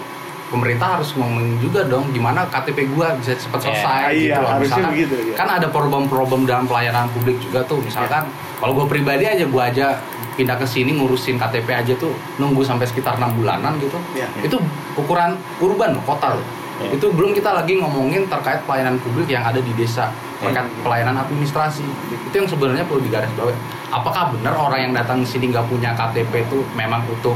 [0.47, 3.65] pemerintah harus ngomongin juga dong gimana KTP gua bisa cepat Iya.
[3.65, 4.49] selesai Iya, gitu loh.
[4.49, 5.35] harusnya Misalkan, begitu, iya.
[5.35, 8.23] kan ada problem-problem dalam pelayanan publik juga tuh misalkan
[8.55, 9.99] kalau gue pribadi aja gua aja
[10.33, 14.27] pindah ke sini ngurusin KTP aja tuh nunggu sampai sekitar enam bulanan gitu Iya.
[14.41, 14.55] itu
[14.93, 16.45] ukuran urban kota loh
[16.77, 16.93] Iya.
[16.93, 21.81] itu belum kita lagi ngomongin terkait pelayanan publik yang ada di desa terkait pelayanan administrasi
[22.23, 23.57] itu yang sebenarnya perlu digarisbawahi
[23.89, 27.33] apakah benar orang yang datang ke sini nggak punya KTP itu memang utuh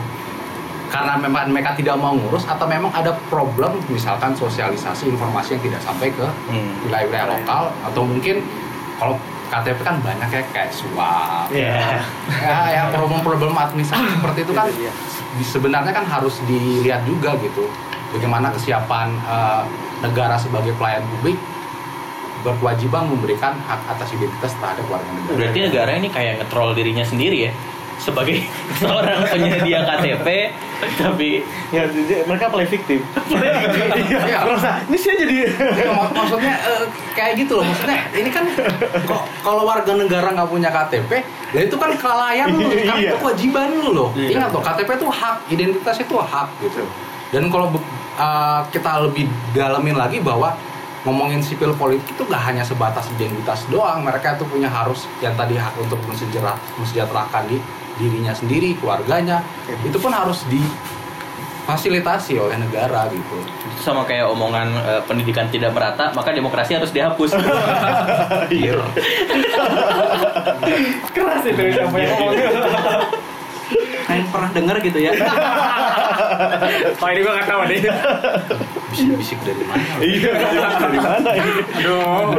[0.91, 5.81] karena memang mereka tidak mau ngurus atau memang ada problem misalkan sosialisasi informasi yang tidak
[5.81, 6.75] sampai ke Hmm.
[6.83, 8.43] wilayah-wilayah lokal atau mungkin
[8.97, 9.15] kalau
[9.47, 11.99] KTP kan banyak ya kayak suap Iya.
[12.37, 14.91] ya, ya problem-problem administrasi seperti itu kan Iya.
[15.33, 17.71] di- sebenarnya kan harus dilihat juga gitu
[18.11, 19.63] bagaimana kesiapan eh,
[20.01, 21.39] negara sebagai pelayan publik
[22.41, 25.35] berkewajiban memberikan hak atas identitas terhadap warga negara.
[25.37, 27.53] Berarti negara ini kayak ngetrol dirinya sendiri ya
[28.01, 28.41] sebagai
[28.81, 30.27] seorang penyedia KTP
[30.97, 31.85] tapi ya
[32.25, 32.97] mereka play victim
[34.01, 34.41] iya.
[34.41, 35.35] merasa ini sih jadi
[35.81, 37.63] Ya, mak- maksudnya eh, kayak gitu loh.
[37.63, 38.45] Maksudnya ini kan
[39.03, 41.11] kok kalau warga negara nggak punya KTP
[41.51, 42.97] ya itu kan kelalaian lo kan Iya.
[43.07, 44.09] itu kewajiban lo loh.
[44.13, 44.29] Iya.
[44.35, 46.81] ingat loh KTP itu hak identitas itu hak gitu.
[47.29, 47.69] Dan kalau
[48.15, 50.57] eh, kita lebih dalamin lagi bahwa
[51.01, 54.01] ngomongin sipil politik itu nggak hanya sebatas identitas doang.
[54.01, 57.57] Mereka itu punya harus yang tadi hak untuk mensejahtera- mensejahterakan di
[58.01, 59.45] dirinya sendiri keluarganya
[59.85, 66.09] itu pun harus difasilitasi oleh negara gitu itu sama kayak omongan eh, pendidikan tidak merata
[66.17, 67.37] maka demokrasi harus dihapus.
[68.53, 68.73] iya
[71.13, 72.37] Keras itu siapa yang ngomong.
[74.05, 75.11] Kalian pernah dengar gitu ya?
[77.01, 77.81] Oh ini gua nggak tahu deh.
[78.91, 80.31] bisik-bisik dari mana iya
[80.75, 82.35] dari mana ini Aduh.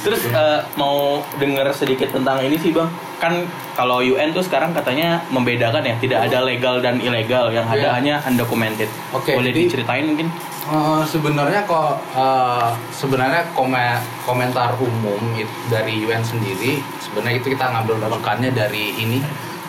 [0.00, 3.44] Terus eh, mau dengar sedikit tentang ini sih bang, kan
[3.74, 7.90] kalau UN tuh sekarang katanya membedakan ya, tidak ada legal dan ilegal, yang ada Iya.
[7.92, 8.88] hanya undocumented.
[9.10, 10.32] Oke, Boleh jadi- diceritain mungkin?
[10.62, 17.64] Eh, sebenarnya kok eh, sebenarnya komen- komentar umum it- dari UN sendiri sebenarnya itu kita
[17.66, 19.18] ngambil rujukannya dari ini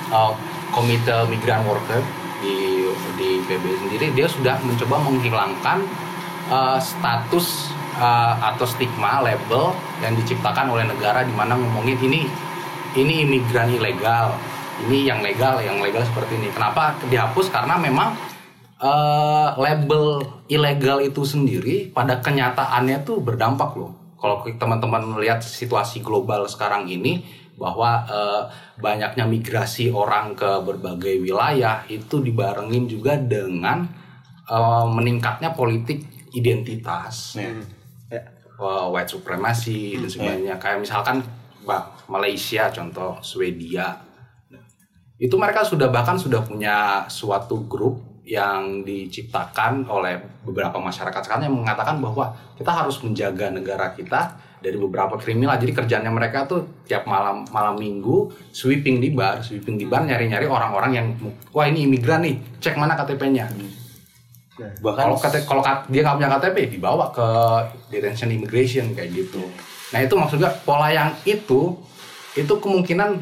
[0.10, 0.32] eh,
[0.70, 2.00] komite migran worker
[2.40, 5.80] di di PB sendiri dia sudah mencoba menghilangkan
[6.50, 12.22] eh, status uh, atau stigma label yang diciptakan oleh negara di mana ngomongin ini
[12.92, 14.36] ini imigran ilegal,
[14.88, 16.52] ini yang legal, yang legal seperti ini.
[16.52, 17.48] Kenapa dihapus?
[17.48, 18.12] Karena memang
[18.84, 20.20] uh, label
[20.52, 23.96] ilegal itu sendiri pada kenyataannya tuh berdampak loh.
[24.20, 27.26] Kalau teman-teman melihat situasi global sekarang ini
[27.58, 28.44] bahwa uh,
[28.78, 33.86] banyaknya migrasi orang ke berbagai wilayah itu dibarengin juga dengan
[34.50, 37.38] uh, meningkatnya politik identitas,
[38.62, 40.56] uh, white supremacy dan sebagainya.
[40.62, 41.26] Kayak misalkan
[41.66, 43.98] bah, Malaysia contoh, Swedia,
[45.18, 51.58] itu mereka sudah bahkan sudah punya suatu grup yang diciptakan oleh beberapa masyarakat sekarang yang
[51.58, 55.58] mengatakan bahwa kita harus menjaga negara kita dari beberapa kriminal.
[55.58, 60.46] Jadi kerjanya mereka tuh tiap malam malam minggu sweeping di bar, sweeping di bar nyari-nyari
[60.46, 61.08] orang-orang yang
[61.50, 63.50] wah ini imigran nih, cek mana KTP-nya.
[64.60, 67.28] Bahkan Kalau KT kalau dia nggak punya KTP dibawa ke
[67.88, 69.40] detention immigration kayak gitu.
[69.96, 71.76] Nah itu maksudnya pola yang itu
[72.36, 73.16] itu kemungkinan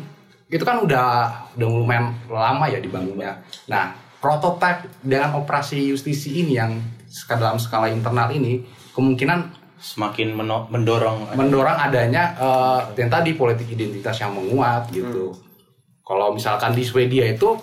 [0.49, 1.05] itu kan udah
[1.53, 3.37] udah lumayan lama ya dibangunnya.
[3.69, 6.81] Nah prototipe dengan operasi justisi ini yang
[7.29, 14.17] dalam skala internal ini kemungkinan semakin meno- mendorong mendorong adanya eh, yang tadi politik identitas
[14.19, 15.31] yang menguat gitu.
[16.03, 17.55] Kalau misalkan di Swedia itu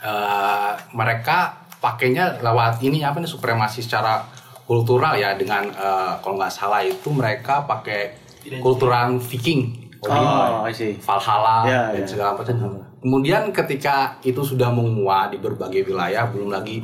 [0.00, 4.26] eh, mereka pakainya lewat ini apa nih supremasi secara
[4.68, 8.14] kultural ya dengan eh, kalau nggak salah itu mereka pakai
[8.60, 9.88] kultural Viking.
[9.98, 10.94] Oh, I see.
[10.94, 12.06] Valhalla Ya, dan ya.
[12.06, 12.54] segala macam.
[13.02, 16.78] Kemudian ketika itu sudah menguat di berbagai wilayah, belum lagi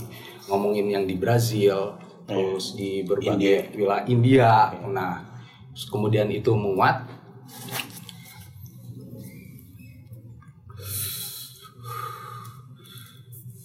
[0.50, 1.94] ngomongin yang di Brazil,
[2.26, 4.50] terus di berbagai wilayah India.
[4.90, 5.22] Nah,
[5.70, 7.06] terus kemudian itu menguat.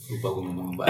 [0.10, 0.84] Lupa gue ngomong apa.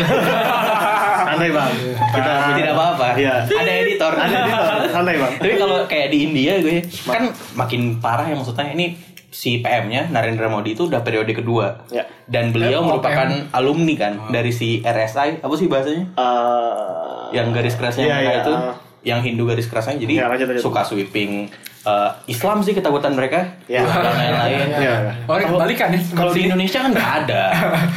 [1.28, 1.72] Santai bang.
[2.09, 3.34] Kita tidak apa-apa Iya.
[3.43, 4.80] ada editor Ada editor.
[4.89, 5.34] Santai bang.
[5.38, 8.95] tapi kalau kayak di India gue kan makin parah ya maksudnya ini
[9.30, 12.07] si PM-nya Narendra Modi itu udah periode kedua Ya.
[12.26, 17.76] dan beliau oh, merupakan alumni kan dari si RSI apa sih bahasanya Eh, yang garis
[17.76, 18.41] kerasnya mereka iya.
[18.41, 18.53] itu
[19.01, 20.63] yang Hindu garis kerasnya jadi Ya, lanjut, lanjut.
[20.63, 21.45] suka sweeping
[21.82, 23.84] eh, Islam sih ketakutan mereka Ya.
[23.84, 24.95] dan lain-lain Iya.
[25.23, 25.99] Oh, ini kebalikan ya.
[26.11, 27.43] kalau di Indonesia kan nggak ada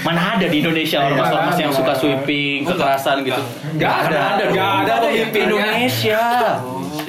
[0.03, 3.43] mana ada di Indonesia ormas-ormas yang suka sweeping kekerasan gitu
[3.75, 4.19] Nggak ada.
[4.33, 5.47] ada Nggak ada di pemimpinnya.
[5.49, 6.23] Indonesia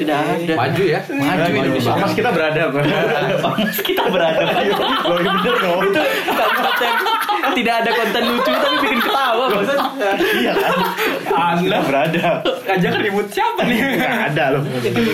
[0.04, 1.00] tidak ada Maju ya.
[1.10, 2.70] maju Indonesia Mas kita beradab.
[2.76, 4.44] Mas kita berada
[5.04, 5.80] Loh, iya bener dong.
[5.82, 6.02] Itu
[6.54, 6.94] konten
[7.54, 9.80] tidak ada konten lucu tapi bikin ketawa maksud
[10.34, 10.78] iya kan.
[11.34, 12.36] Anda Kita beradab.
[12.64, 13.78] ngajak ribut siapa nih?
[13.94, 14.62] Nggak ada loh.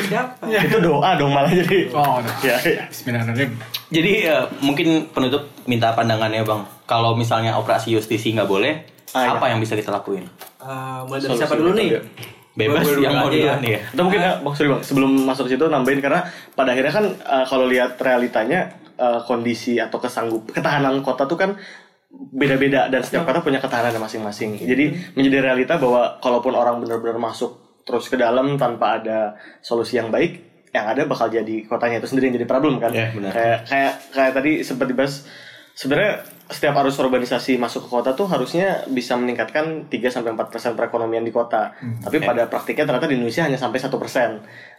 [0.01, 1.89] siapa Itu doa dong malah jadi.
[1.91, 2.85] Oh, Ya, ya.
[2.87, 3.51] Bismillahirrahmanirrahim.
[3.89, 8.73] jadi eh, mungkin penutup minta pandangannya bang kalau misalnya operasi justisi nggak boleh
[9.09, 9.29] Ah, iya.
[9.33, 10.29] apa yang bisa kita lakuin
[10.59, 10.69] Eh,
[11.01, 11.97] mulai dari Solusi siapa dulu nih.
[12.59, 13.39] Bebas yang mau aja ya.
[13.55, 16.21] duluan ya Atau mungkin ya, bang sorry bang, sebelum masuk ke situ nambahin karena
[16.53, 21.55] pada akhirnya kan eh, kalau lihat realitanya eh, kondisi atau kesanggup ketahanan kota tuh kan
[22.09, 24.57] beda-beda dan setiap kota punya ketahanan masing-masing.
[24.57, 30.09] Jadi menjadi realita bahwa kalaupun orang benar-benar masuk terus ke dalam tanpa ada solusi yang
[30.09, 32.89] baik, yang ada bakal jadi kotanya itu sendiri yang jadi problem kan.
[32.89, 33.31] Iya, benar.
[33.33, 35.13] Kayak kayak kayak tadi sempat dibahas
[35.77, 36.13] sebenarnya
[36.49, 41.29] setiap arus urbanisasi masuk ke kota tuh harusnya bisa meningkatkan 3 sampai 4% perekonomian di
[41.29, 41.77] kota.
[41.77, 43.93] Tapi pada praktiknya ternyata di Indonesia hanya sampai 1%.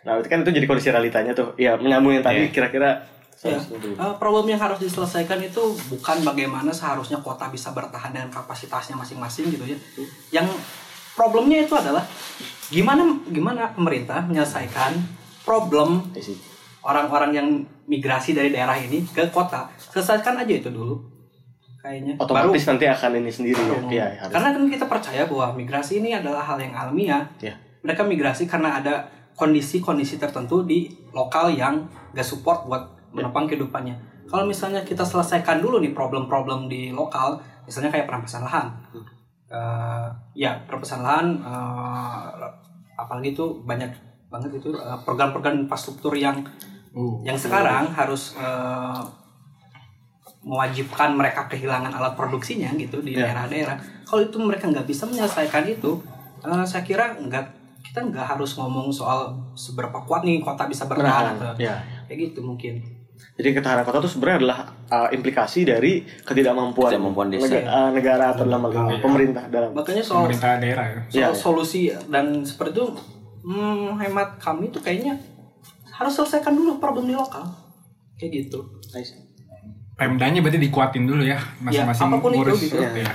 [0.02, 1.54] Nah, berarti kan itu jadi kondisi realitanya tuh.
[1.54, 3.06] Ya, menyambung yang tadi kira-kira
[3.40, 8.92] Ya, eh, problem yang harus diselesaikan itu bukan bagaimana seharusnya kota bisa bertahan dengan kapasitasnya
[9.00, 9.80] masing-masing gitu ya.
[10.28, 10.60] Yang
[11.16, 12.04] problemnya itu adalah
[12.68, 13.00] gimana
[13.32, 14.92] gimana pemerintah menyelesaikan
[15.40, 16.12] problem
[16.84, 17.48] orang-orang yang
[17.88, 19.72] migrasi dari daerah ini ke kota.
[19.88, 21.19] Selesaikan aja itu dulu.
[21.80, 22.12] Kayaknya.
[22.16, 23.72] otomatis nanti akan ini sendiri ya.
[23.72, 24.32] Baru- Iya, harus.
[24.32, 27.24] Karena kan kita percaya bahwa migrasi ini adalah hal yang alamiah.
[27.40, 27.56] Iya.
[27.80, 31.80] Mereka migrasi karena ada kondisi-kondisi tertentu di lokal yang
[32.12, 33.96] gak support buat menopang kehidupannya.
[34.28, 38.68] Kalau misalnya kita selesaikan dulu nih problem-problem di lokal, misalnya kayak perampasan lahan.
[39.50, 42.28] Eh, ya, perampasan lahan, eh,
[42.94, 43.88] apalagi itu banyak
[44.28, 46.38] banget itu eh, program-program infrastruktur yang
[47.22, 49.00] yang sekarang harus eh,
[50.42, 53.28] mewajibkan mereka kehilangan alat produksinya gitu di Ya.
[53.28, 53.76] daerah-daerah.
[54.02, 56.00] Kalau itu mereka nggak bisa menyelesaikan itu,
[56.40, 57.44] eh, saya kira nggak
[57.82, 61.80] kita nggak harus ngomong soal seberapa kuat nih kota bisa bertahan atau Ya.
[62.04, 62.80] kayak gitu mungkin.
[63.36, 64.58] Jadi ketahanan kota itu sebenarnya adalah
[64.90, 67.52] uh, implikasi dari ketidakmampuan, Ketidakmampuan desa.
[67.52, 71.00] nega- uh, negara atau dalam hal ini pemerintah dalam Makanya soal Pemerintah daerah ya.
[71.02, 71.36] soal Iya, iya.
[71.36, 72.84] solusi dan seperti itu,
[73.42, 75.20] hmm, hemat kami tuh kayaknya
[75.90, 77.44] harus selesaikan dulu problem di lokal,
[78.16, 78.60] kayak gitu.
[80.00, 82.80] Pemdanya berarti dikuatin dulu ya masing-masing apa pun itu ngurus gitu.
[82.80, 83.12] ya.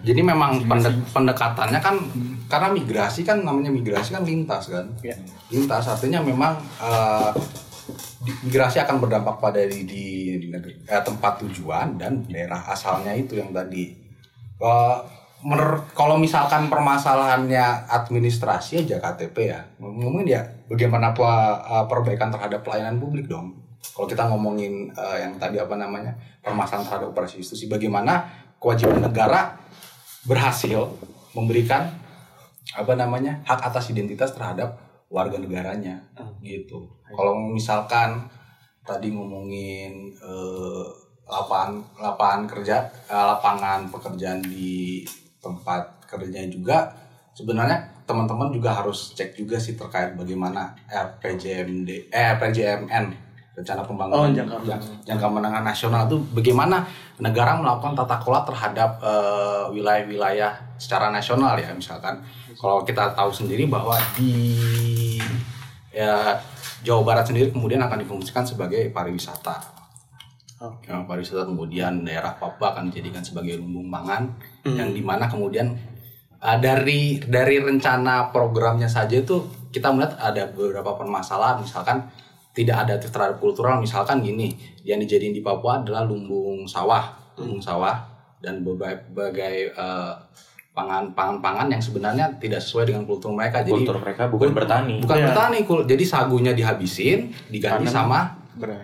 [0.00, 1.98] Jadi memang pende- pendekatannya kan
[2.46, 4.86] karena migrasi kan namanya migrasi kan lintas kan.
[5.02, 5.18] Ya.
[5.48, 7.30] Lintas artinya memang eh,
[8.20, 10.04] di- migrasi akan berdampak pada di, di,
[10.36, 13.98] di negeri, eh, tempat tujuan dan daerah asalnya itu yang tadi.
[14.58, 14.96] Eh,
[15.38, 21.30] menurut kalau misalkan permasalahannya administrasi aja KTP ya, ngomongin ya bagaimana apa
[21.60, 23.54] eh, perbaikan terhadap pelayanan publik dong.
[23.78, 28.26] Kalau kita ngomongin eh, yang tadi apa namanya permasalahan terhadap operasi justisi, bagaimana
[28.58, 29.58] kewajiban negara
[30.26, 30.90] berhasil
[31.34, 31.88] memberikan
[32.76, 34.76] apa namanya hak atas identitas terhadap
[35.08, 36.04] warga negaranya
[36.44, 36.84] gitu.
[37.08, 38.28] Kalau misalkan
[38.84, 40.86] tadi ngomongin eh,
[41.28, 42.76] lapangan lapangan kerja
[43.08, 45.04] eh, lapangan pekerjaan di
[45.38, 46.88] tempat kerja juga
[47.36, 53.27] sebenarnya teman-teman juga harus cek juga sih terkait bagaimana RPJMD eh RPJMN
[53.58, 56.86] rencana pembangunan Oh, jangka jang- jangka menengah nasional itu bagaimana
[57.18, 62.22] negara melakukan tata kelola terhadap eh, wilayah-wilayah secara nasional ya misalkan.
[62.54, 65.18] Kalau kita tahu sendiri bahwa di
[65.90, 66.38] ya
[66.86, 69.58] Jawa Barat sendiri kemudian akan difungsikan sebagai pariwisata.
[70.58, 70.90] Oke.
[70.90, 74.26] Ya, pariwisata kemudian daerah Papua akan dijadikan sebagai lumbung pangan
[74.66, 75.74] yang di mana kemudian
[76.38, 81.62] uh, dari dari rencana programnya saja itu kita melihat ada beberapa permasalahan.
[81.62, 82.10] Misalkan
[82.58, 83.78] tidak ada terhadap kultural.
[83.78, 84.50] Misalkan gini
[84.82, 87.14] yang dijadiin di Papua adalah lumbung sawah.
[87.38, 88.02] Lumbung sawah
[88.42, 90.18] dan berbagai uh,
[90.74, 93.62] pangan pangan pangan yang sebenarnya tidak sesuai dengan kultur mereka.
[93.62, 94.98] Jadi Kultur mereka bukan bertani.
[95.02, 95.26] bukan Iya.
[95.30, 95.58] bertani.
[95.62, 97.94] Kul jadi sagunya dihabisin diganti Tanam.
[97.94, 98.18] sama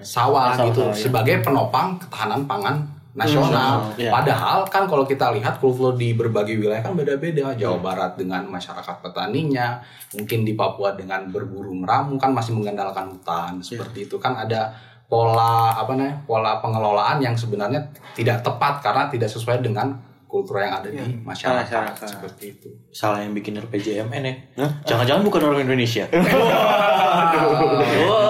[0.06, 1.02] sawah Sawah, gitu sawah, iya.
[1.02, 2.76] sebagai penopang ketahanan pangan
[3.14, 3.94] nasional.
[3.94, 4.10] Hmm, iya.
[4.10, 7.54] Padahal kan kalau kita lihat kultur di berbagai wilayah kan beda-beda.
[7.54, 9.78] Jawa Barat dengan masyarakat petaninya,
[10.18, 13.62] mungkin di Papua dengan berburu meramu kan masih mengandalkan hutan.
[13.62, 14.74] Seperti itu kan ada
[15.06, 16.26] pola apa namanya?
[16.26, 17.86] pola pengelolaan yang sebenarnya
[18.18, 19.94] tidak tepat karena tidak sesuai dengan
[20.34, 21.94] kultur yang ada di masyarakat.
[21.94, 22.10] Masyarakat.
[22.10, 22.74] Seperti itu.
[22.90, 24.34] Salah yang bikin RPJMN ya.
[24.82, 26.10] Jangan-jangan bukan orang Indonesia.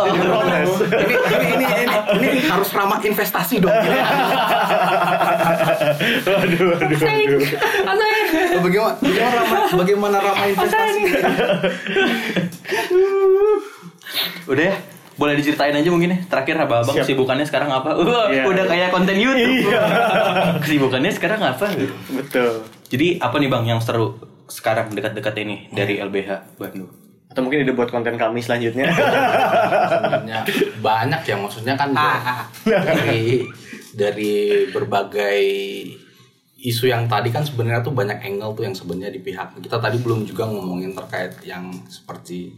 [0.04, 1.16] ini, ini,
[1.48, 3.72] ini, ini, ini harus ramah investasi dong.
[6.24, 7.40] Waduh, waduh, waduh.
[8.60, 11.02] bagaimana bagaimana ramah bagaimana ramah investasi
[14.44, 14.76] Udah ya,
[15.14, 16.18] boleh diceritain aja mungkin ya.
[16.26, 17.04] Terakhir abang-abang Siap.
[17.06, 17.90] kesibukannya sekarang apa?
[17.98, 18.42] Wah, Iya.
[18.44, 19.64] udah kayak konten YouTube.
[19.64, 19.80] Iya.
[20.62, 21.66] kesibukannya sekarang apa?
[22.10, 22.66] Betul.
[22.86, 26.90] Jadi apa nih bang yang seru sekarang dekat-dekat ini dari LBH Bandung?
[27.26, 28.86] Atau mungkin ide buat konten kami selanjutnya.
[28.90, 30.38] sebenarnya
[30.78, 31.90] banyak ya maksudnya kan
[32.64, 33.42] dari
[33.90, 34.34] dari
[34.70, 35.38] berbagai
[36.56, 40.00] isu yang tadi kan sebenarnya tuh banyak angle tuh yang sebenarnya di pihak kita tadi
[40.00, 42.56] belum juga ngomongin terkait yang seperti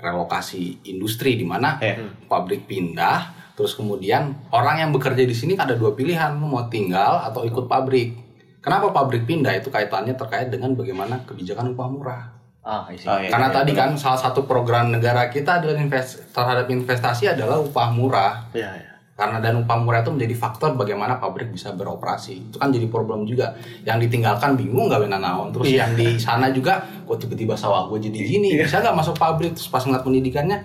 [0.00, 2.26] relokasi industri di mana Iya.
[2.26, 7.44] pabrik pindah terus kemudian orang yang bekerja di sini ada dua pilihan mau tinggal atau
[7.44, 8.16] ikut pabrik
[8.64, 12.22] kenapa pabrik pindah itu kaitannya terkait dengan bagaimana kebijakan upah murah
[12.64, 12.88] ah.
[12.88, 13.28] Oh, iya.
[13.28, 18.52] karena tadi kan salah satu program negara kita adalah invest terhadap investasi adalah upah murah.
[18.52, 18.89] Iya, iya.
[19.20, 22.48] Karena dan upah murah itu menjadi faktor bagaimana pabrik bisa beroperasi.
[22.48, 23.52] Itu kan jadi problem juga.
[23.84, 25.52] Yang ditinggalkan bingung gak benar naon.
[25.52, 28.56] Terus yang di sana juga kok tiba-tiba sawah gue jadi gini.
[28.56, 30.58] Bisa nggak masuk pabrik terus pas ngeliat pendidikannya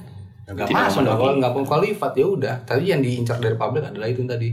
[0.45, 1.39] nggak masuk nggak memenuhi.
[1.43, 2.55] nggak kualifikat ya udah.
[2.63, 4.49] Tadi yang diincar dari pabrik adalah itu tadi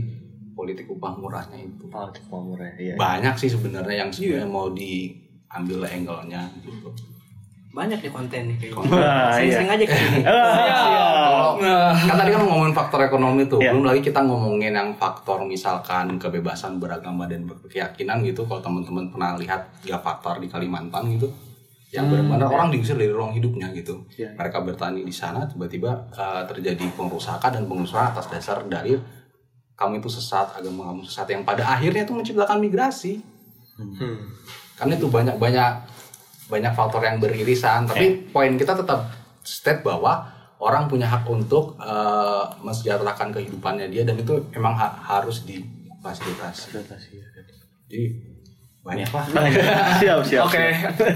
[0.51, 1.87] politik upah murahnya itu.
[1.87, 2.75] Politik mau murah.
[2.75, 2.99] Iya.
[2.99, 7.12] Banyak sih sebenarnya yang sebenarnya mau diambil angle-nya gitu.
[7.73, 8.85] Banyak nih konten nih kayaknya.
[8.85, 10.21] Wah, Sering-sering aja kayak gini.
[10.21, 11.57] Kalau
[12.05, 13.73] kan tadi kan ngomongin faktor ekonomi tuh, Iya.
[13.73, 18.45] belum lagi kita ngomongin yang faktor misalkan kebebasan beragama dan berkeyakinan gitu.
[18.45, 21.33] Kalau teman-teman pernah lihat tiga faktor di Kalimantan gitu,
[21.89, 24.05] yang benar-benar orang diusir dari ruang hidupnya gitu.
[24.21, 24.37] Iya.
[24.37, 28.93] Mereka bertani di sana, tiba-tiba uh, terjadi pengerusakan dan pengusuran atas dasar dari
[29.73, 33.17] kamu itu sesat, agama kamu sesat yang pada akhirnya itu menciptakan migrasi.
[33.77, 34.29] Hmm.
[34.77, 35.37] Karena itu banyak
[36.53, 39.09] banyak faktor yang beririsan, tapi poin kita tetap
[39.41, 40.21] state bahwa
[40.61, 46.77] orang punya hak untuk eh, mensejahterakan kehidupannya dia dan itu memang ha- harus difasilitasi.
[47.89, 48.03] Jadi
[48.83, 49.25] banyak lah.
[49.99, 50.43] siap, siap.
[50.45, 50.59] Oke,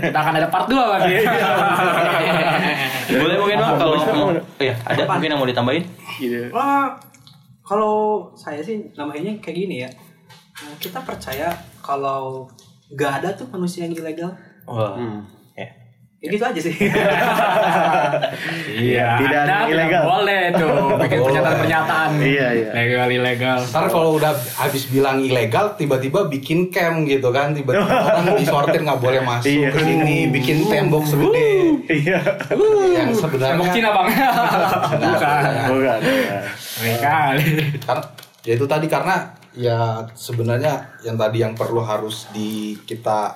[0.02, 1.20] kita akan ada part 2 lagi.
[3.12, 5.84] Boleh mungkin bang kalau mau, iya ada mungkin yang mau ditambahin?
[6.18, 6.48] Gitu.
[6.52, 6.96] Wah,
[7.64, 9.90] kalau saya sih namanya kayak gini ya.
[10.58, 12.48] Nah, Kita percaya kalau
[12.88, 14.32] nggak ada tuh manusia yang ilegal.
[14.68, 15.24] Wah, Hmm.
[15.54, 15.68] ya.
[16.18, 16.76] Ya gitu aja sih.
[18.78, 20.04] Iya, Tidak ada ilegal.
[20.06, 22.10] boleh tuh bikin pernyataan-pernyataan.
[22.20, 22.70] Iya, iya.
[22.72, 23.60] Legal ilegal.
[23.64, 29.00] Ntar kalau udah habis bilang ilegal, tiba-tiba bikin camp gitu kan, tiba-tiba orang disortir nggak
[29.00, 29.70] boleh masuk Iya.
[29.72, 31.50] ke sini, bikin tembok segede.
[31.88, 32.20] Iya.
[32.94, 34.08] yang sebenarnya Tembok Cina bang.
[35.08, 35.42] Bukan.
[35.72, 36.00] Bukan.
[36.78, 37.34] Legal.
[38.44, 39.16] ya itu tadi karena
[39.52, 39.80] ya
[40.14, 43.34] sebenarnya yang tadi yang perlu harus di kita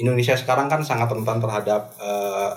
[0.00, 2.52] Indonesia sekarang kan sangat rentan terhadap eh,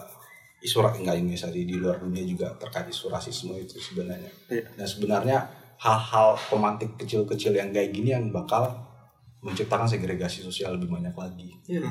[0.63, 4.31] isu enggak Indonesia di, di luar dunia juga terkait isu rasisme itu sebenarnya.
[4.47, 4.63] Iya.
[4.79, 5.37] Dan sebenarnya
[5.83, 8.71] hal-hal pemantik kecil-kecil yang kayak gini yang bakal
[9.43, 11.51] menciptakan segregasi sosial lebih banyak lagi.
[11.67, 11.83] Iya.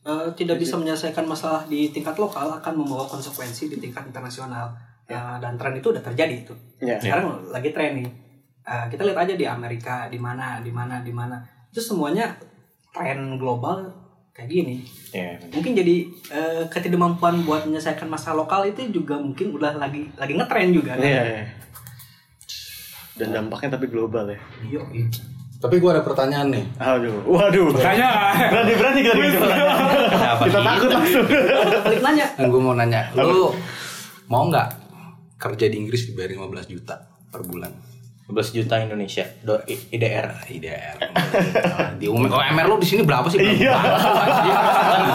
[0.00, 4.74] Eh, tidak bisa menyelesaikan masalah di tingkat lokal akan membawa konsekuensi di tingkat internasional
[5.10, 6.94] Ya, dan tren itu udah terjadi itu Ya.
[6.94, 8.06] sekarang lagi tren nih
[8.60, 11.42] Eh, kita lihat aja di Amerika di mana di mana di mana
[11.74, 12.30] itu semuanya
[12.94, 13.82] tren global
[14.30, 14.76] kayak gini
[15.10, 15.34] Ya.
[15.50, 20.70] mungkin jadi eh, ketidakmampuan buat menyelesaikan masalah lokal itu juga mungkin udah lagi lagi ngetren
[20.70, 21.02] juga kan?
[21.02, 21.42] Iya, iya.
[23.18, 24.38] Dan dampaknya tapi global ya.
[24.62, 24.86] Iya.
[25.60, 26.64] Tapi gue ada pertanyaan nih.
[26.78, 27.74] Aduh, waduh.
[27.76, 28.32] Tanya.
[28.54, 29.76] Berani berani kita bikin pertanyaan.
[30.40, 30.60] Kita gitu?
[30.64, 31.26] takut langsung.
[31.84, 33.50] Balik nanya Dan gue mau nanya, lu
[34.30, 34.68] mau nggak
[35.36, 36.96] kerja di Inggris dibayar 15 juta
[37.28, 37.89] per bulan?
[38.30, 40.26] 12 juta Indonesia do I- IDR.
[40.46, 40.94] IDR.
[42.00, 43.42] di UMR, oh, MR lu di sini berapa sih?
[43.42, 43.74] Iya.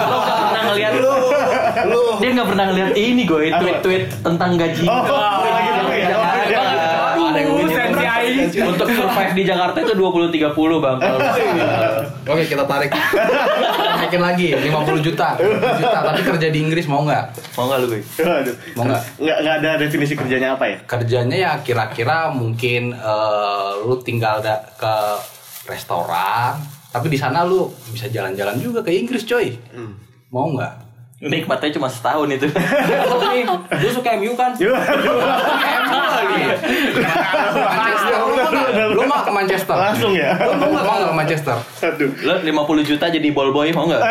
[0.06, 1.14] Lo nggak pernah ngeliat lu,
[1.88, 4.86] lu dia nggak pernah ngeliat ini gue tweet-tweet tentang gaji.
[4.86, 6.08] Oh, udah lagi tahu ya.
[6.10, 6.60] Oh, Ada, iya.
[6.60, 7.74] ada yang Uh, begini.
[7.74, 8.45] sensi aing.
[8.70, 10.98] Untuk survive di Jakarta itu 20 30 bang.
[12.32, 12.90] Oke, kita tarik.
[13.96, 15.36] Naikin lagi 50 juta.
[15.36, 17.26] 50 juta, tapi kerja di Inggris mau nggak?
[17.54, 18.02] mau nggak lu gue?
[18.18, 18.56] Waduh.
[18.74, 19.02] Mau nggak?
[19.18, 20.78] Nggak nggak ada definisi kerjanya apa ya?
[20.84, 24.96] Kerjanya ya kira-kira mungkin eh, lu tinggal da- ke
[25.66, 29.58] restoran, tapi di sana lu bisa jalan-jalan juga ke Inggris, coy.
[30.30, 30.85] Mau nggak?
[31.18, 32.48] Nikmatnya cuma setahun itu.
[33.72, 34.52] lu suka MU kan
[37.46, 38.20] Manchester.
[38.92, 39.76] Lu mau ke Manchester?
[39.76, 40.36] Langsung ya.
[40.36, 41.56] Lu mau nggak ke Manchester?
[41.82, 42.12] Aduh.
[42.22, 44.02] Lo 50 juta jadi ball boy mau nggak?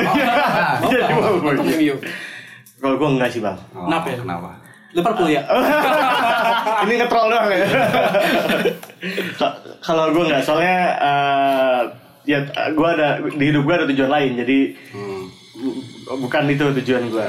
[0.83, 1.53] Jadi mau gue.
[1.53, 1.95] untuk MU
[2.77, 3.57] Kalau gue enggak sih bang.
[3.71, 4.17] oh, Kenapa ya?
[4.19, 4.49] Kenapa?
[4.95, 5.43] Liverpool ya
[6.87, 7.67] Ini ngetrol doang ya.
[9.35, 11.81] Ka- Kalau gue nggak, soalnya eh,
[12.25, 12.39] ya
[12.71, 14.31] gue ada di hidup gue ada tujuan lain.
[14.39, 15.14] Jadi Hmm.
[16.05, 17.29] Bu- bukan itu tujuan gue.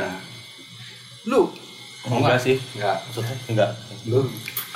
[1.25, 1.49] lu
[2.05, 2.55] Enggak sih.
[2.77, 2.97] Enggak.
[3.01, 3.69] Maksudnya enggak.
[4.05, 4.19] Lu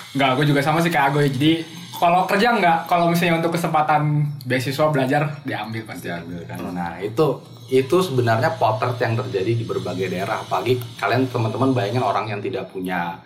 [0.10, 1.30] Enggak, aku juga sama sih kayak Agoy.
[1.30, 1.62] Jadi
[1.93, 4.02] kalau kerja enggak, kalau misalnya untuk kesempatan
[4.41, 6.10] beasiswa belajar diambil pasti.
[6.10, 6.58] diambil kan.
[6.74, 7.28] Nah, itu
[7.70, 10.41] itu sebenarnya potret yang terjadi di berbagai daerah.
[10.41, 13.22] Apalagi kalian teman-teman bayangin orang yang tidak punya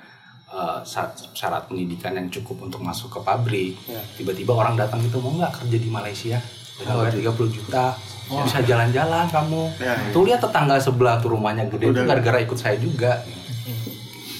[0.51, 3.79] eh, syarat, syarat pendidikan yang cukup untuk masuk ke pabrik.
[4.13, 6.43] Tiba-tiba orang datang itu mau nggak kerja di Malaysia
[6.79, 7.85] dengan bayar 30 juta.
[8.23, 9.63] Bisa jalan-jalan kamu.
[9.77, 12.07] Ya, Tuh lihat tetangga sebelah tuh rumahnya gede itu Udah.
[12.07, 13.21] gara-gara ikut saya juga.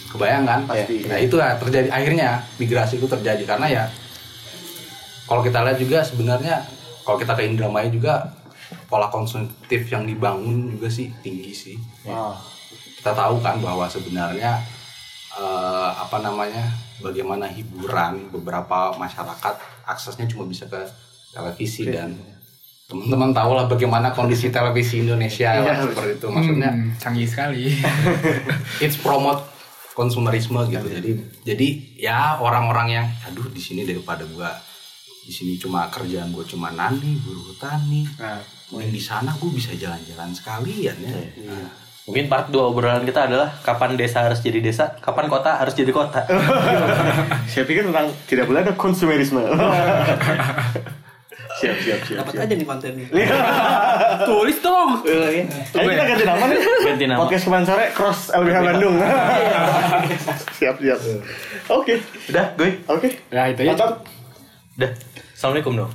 [0.10, 0.60] Kebayang kan?
[0.70, 1.10] Pasti.
[1.10, 3.84] Nah, itu ya terjadi akhirnya migrasi itu terjadi karena ya
[5.26, 6.62] kalau kita lihat juga sebenarnya
[7.02, 8.30] kalau kita ke Indramayu juga
[8.86, 11.76] pola konsumtif yang dibangun juga sih tinggi sih.
[12.06, 12.38] Oh.
[13.02, 14.62] Kita tahu kan bahwa sebenarnya
[15.34, 16.72] eh, apa namanya
[17.02, 19.56] bagaimana hiburan beberapa masyarakat
[19.90, 20.80] aksesnya cuma bisa ke
[21.34, 22.14] televisi dan
[22.84, 25.74] teman-teman tahu lah bagaimana kondisi televisi Indonesia lah, Iya.
[25.84, 27.74] seperti itu maksudnya Hmm, canggih sekali.
[28.84, 29.42] it's promote
[29.92, 31.12] konsumerisme gitu jadi
[31.44, 34.50] jadi ya orang-orang yang aduh di sini daripada gua
[35.20, 39.70] di sini cuma kerjaan gua cuma nani buruh tani Nah, mungkin di sana gua bisa
[39.72, 41.14] jalan-jalan sekalian ya
[41.46, 41.70] Nah,
[42.04, 45.88] Mungkin part 2 obrolan kita adalah kapan desa harus jadi desa, kapan kota harus jadi
[45.88, 46.20] kota.
[47.48, 49.40] saya pikir tentang tidak boleh ada konsumerisme.
[51.64, 52.18] siap, siap, siap.
[52.20, 52.44] dapat siap.
[52.44, 53.06] aja nih kontennya
[54.30, 54.90] Tulis dong.
[55.04, 55.48] Ayo
[55.86, 56.60] kita ganti nama nih.
[56.84, 57.20] Ganti nama.
[57.24, 58.96] Podcast kemarin sore cross LBH Bandung.
[60.60, 61.00] siap, siap.
[61.70, 61.94] Oke,
[62.28, 62.70] Udah, gue.
[62.86, 63.08] oke.
[63.32, 63.74] Ya itu ya.
[64.74, 64.92] Udah.
[65.34, 65.92] Assalamualaikum dong.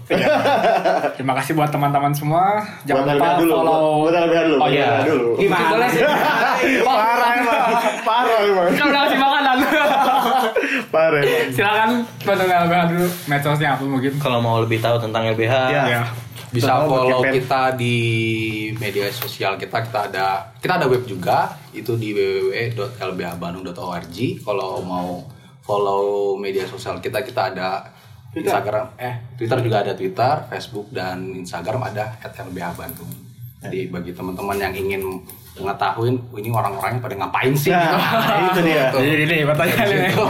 [1.16, 2.60] Terima kasih buat teman-teman semua.
[2.84, 3.52] Jangan Buat lupa LBH dulu.
[3.54, 3.80] follow.
[4.04, 4.56] Buat LBH dulu.
[4.56, 4.88] Oh buat iya.
[5.02, 5.28] Dulu.
[5.40, 5.86] Gimana?
[6.84, 7.60] Parah emang.
[8.04, 8.68] Parah emang.
[8.76, 9.56] Kan udah kasih makanan.
[10.94, 11.52] Parah emang.
[11.52, 11.90] Silakan
[12.24, 14.12] bantu LBH dulu medsosnya apa mungkin.
[14.18, 15.84] Kalau mau lebih tahu tentang LBH, Ya.
[15.86, 16.02] Ya.
[16.48, 17.96] bisa Betul, follow kita di
[18.80, 25.28] media sosial kita kita ada kita ada web juga itu di www.lbhbandung.org kalau mau
[25.60, 27.92] follow media sosial kita kita ada
[28.32, 33.12] Instagram eh Twitter juga ada Twitter Facebook dan Instagram ada @lbhbandung
[33.60, 35.02] jadi bagi teman-teman yang ingin
[35.58, 37.96] mengetahui ini orang-orangnya pada ngapain sih Nah, gitu.
[38.48, 38.82] itu dia.
[38.88, 38.96] Gitu.
[39.00, 39.96] Jadi ini pertanyaannya.
[40.08, 40.24] Gitu.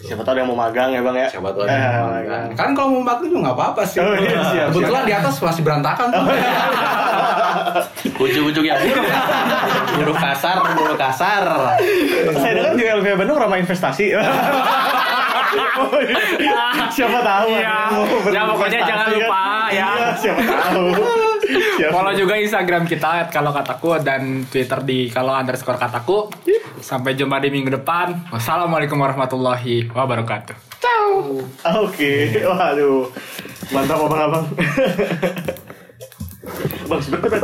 [0.00, 1.26] Siapa tahu ada yang mau magang ya bang ya.
[1.28, 2.10] Siapa tahu Eh, ada yang magang.
[2.10, 2.44] magang.
[2.56, 3.96] Kan kalau mau magang juga nggak apa-apa sih.
[3.98, 6.06] Oh, iya, siap, Kebetulan di atas masih berantakan.
[6.08, 6.22] tuh.
[8.18, 9.04] ujung-ujungnya buruh.
[9.94, 11.42] buruh kasar, buruh kasar.
[12.32, 14.12] Saya dengar di LBH Bandung ramah investasi.
[16.90, 17.46] siapa tahu.
[17.52, 17.76] Iya.
[17.90, 19.14] mau Ya, pokoknya jangan kan.
[19.14, 19.86] lupa, ya.
[19.94, 20.86] Iya, siapa tahu.
[21.94, 26.28] Follow juga Instagram kita kalau kataku dan Twitter di kalau underscore kataku.
[26.78, 28.30] Sampai jumpa di minggu depan.
[28.30, 30.54] Wassalamualaikum warahmatullahi wabarakatuh.
[31.82, 33.10] Oke, waduh,
[33.74, 34.46] mantap abang-abang.
[36.88, 37.42] bang, sebentar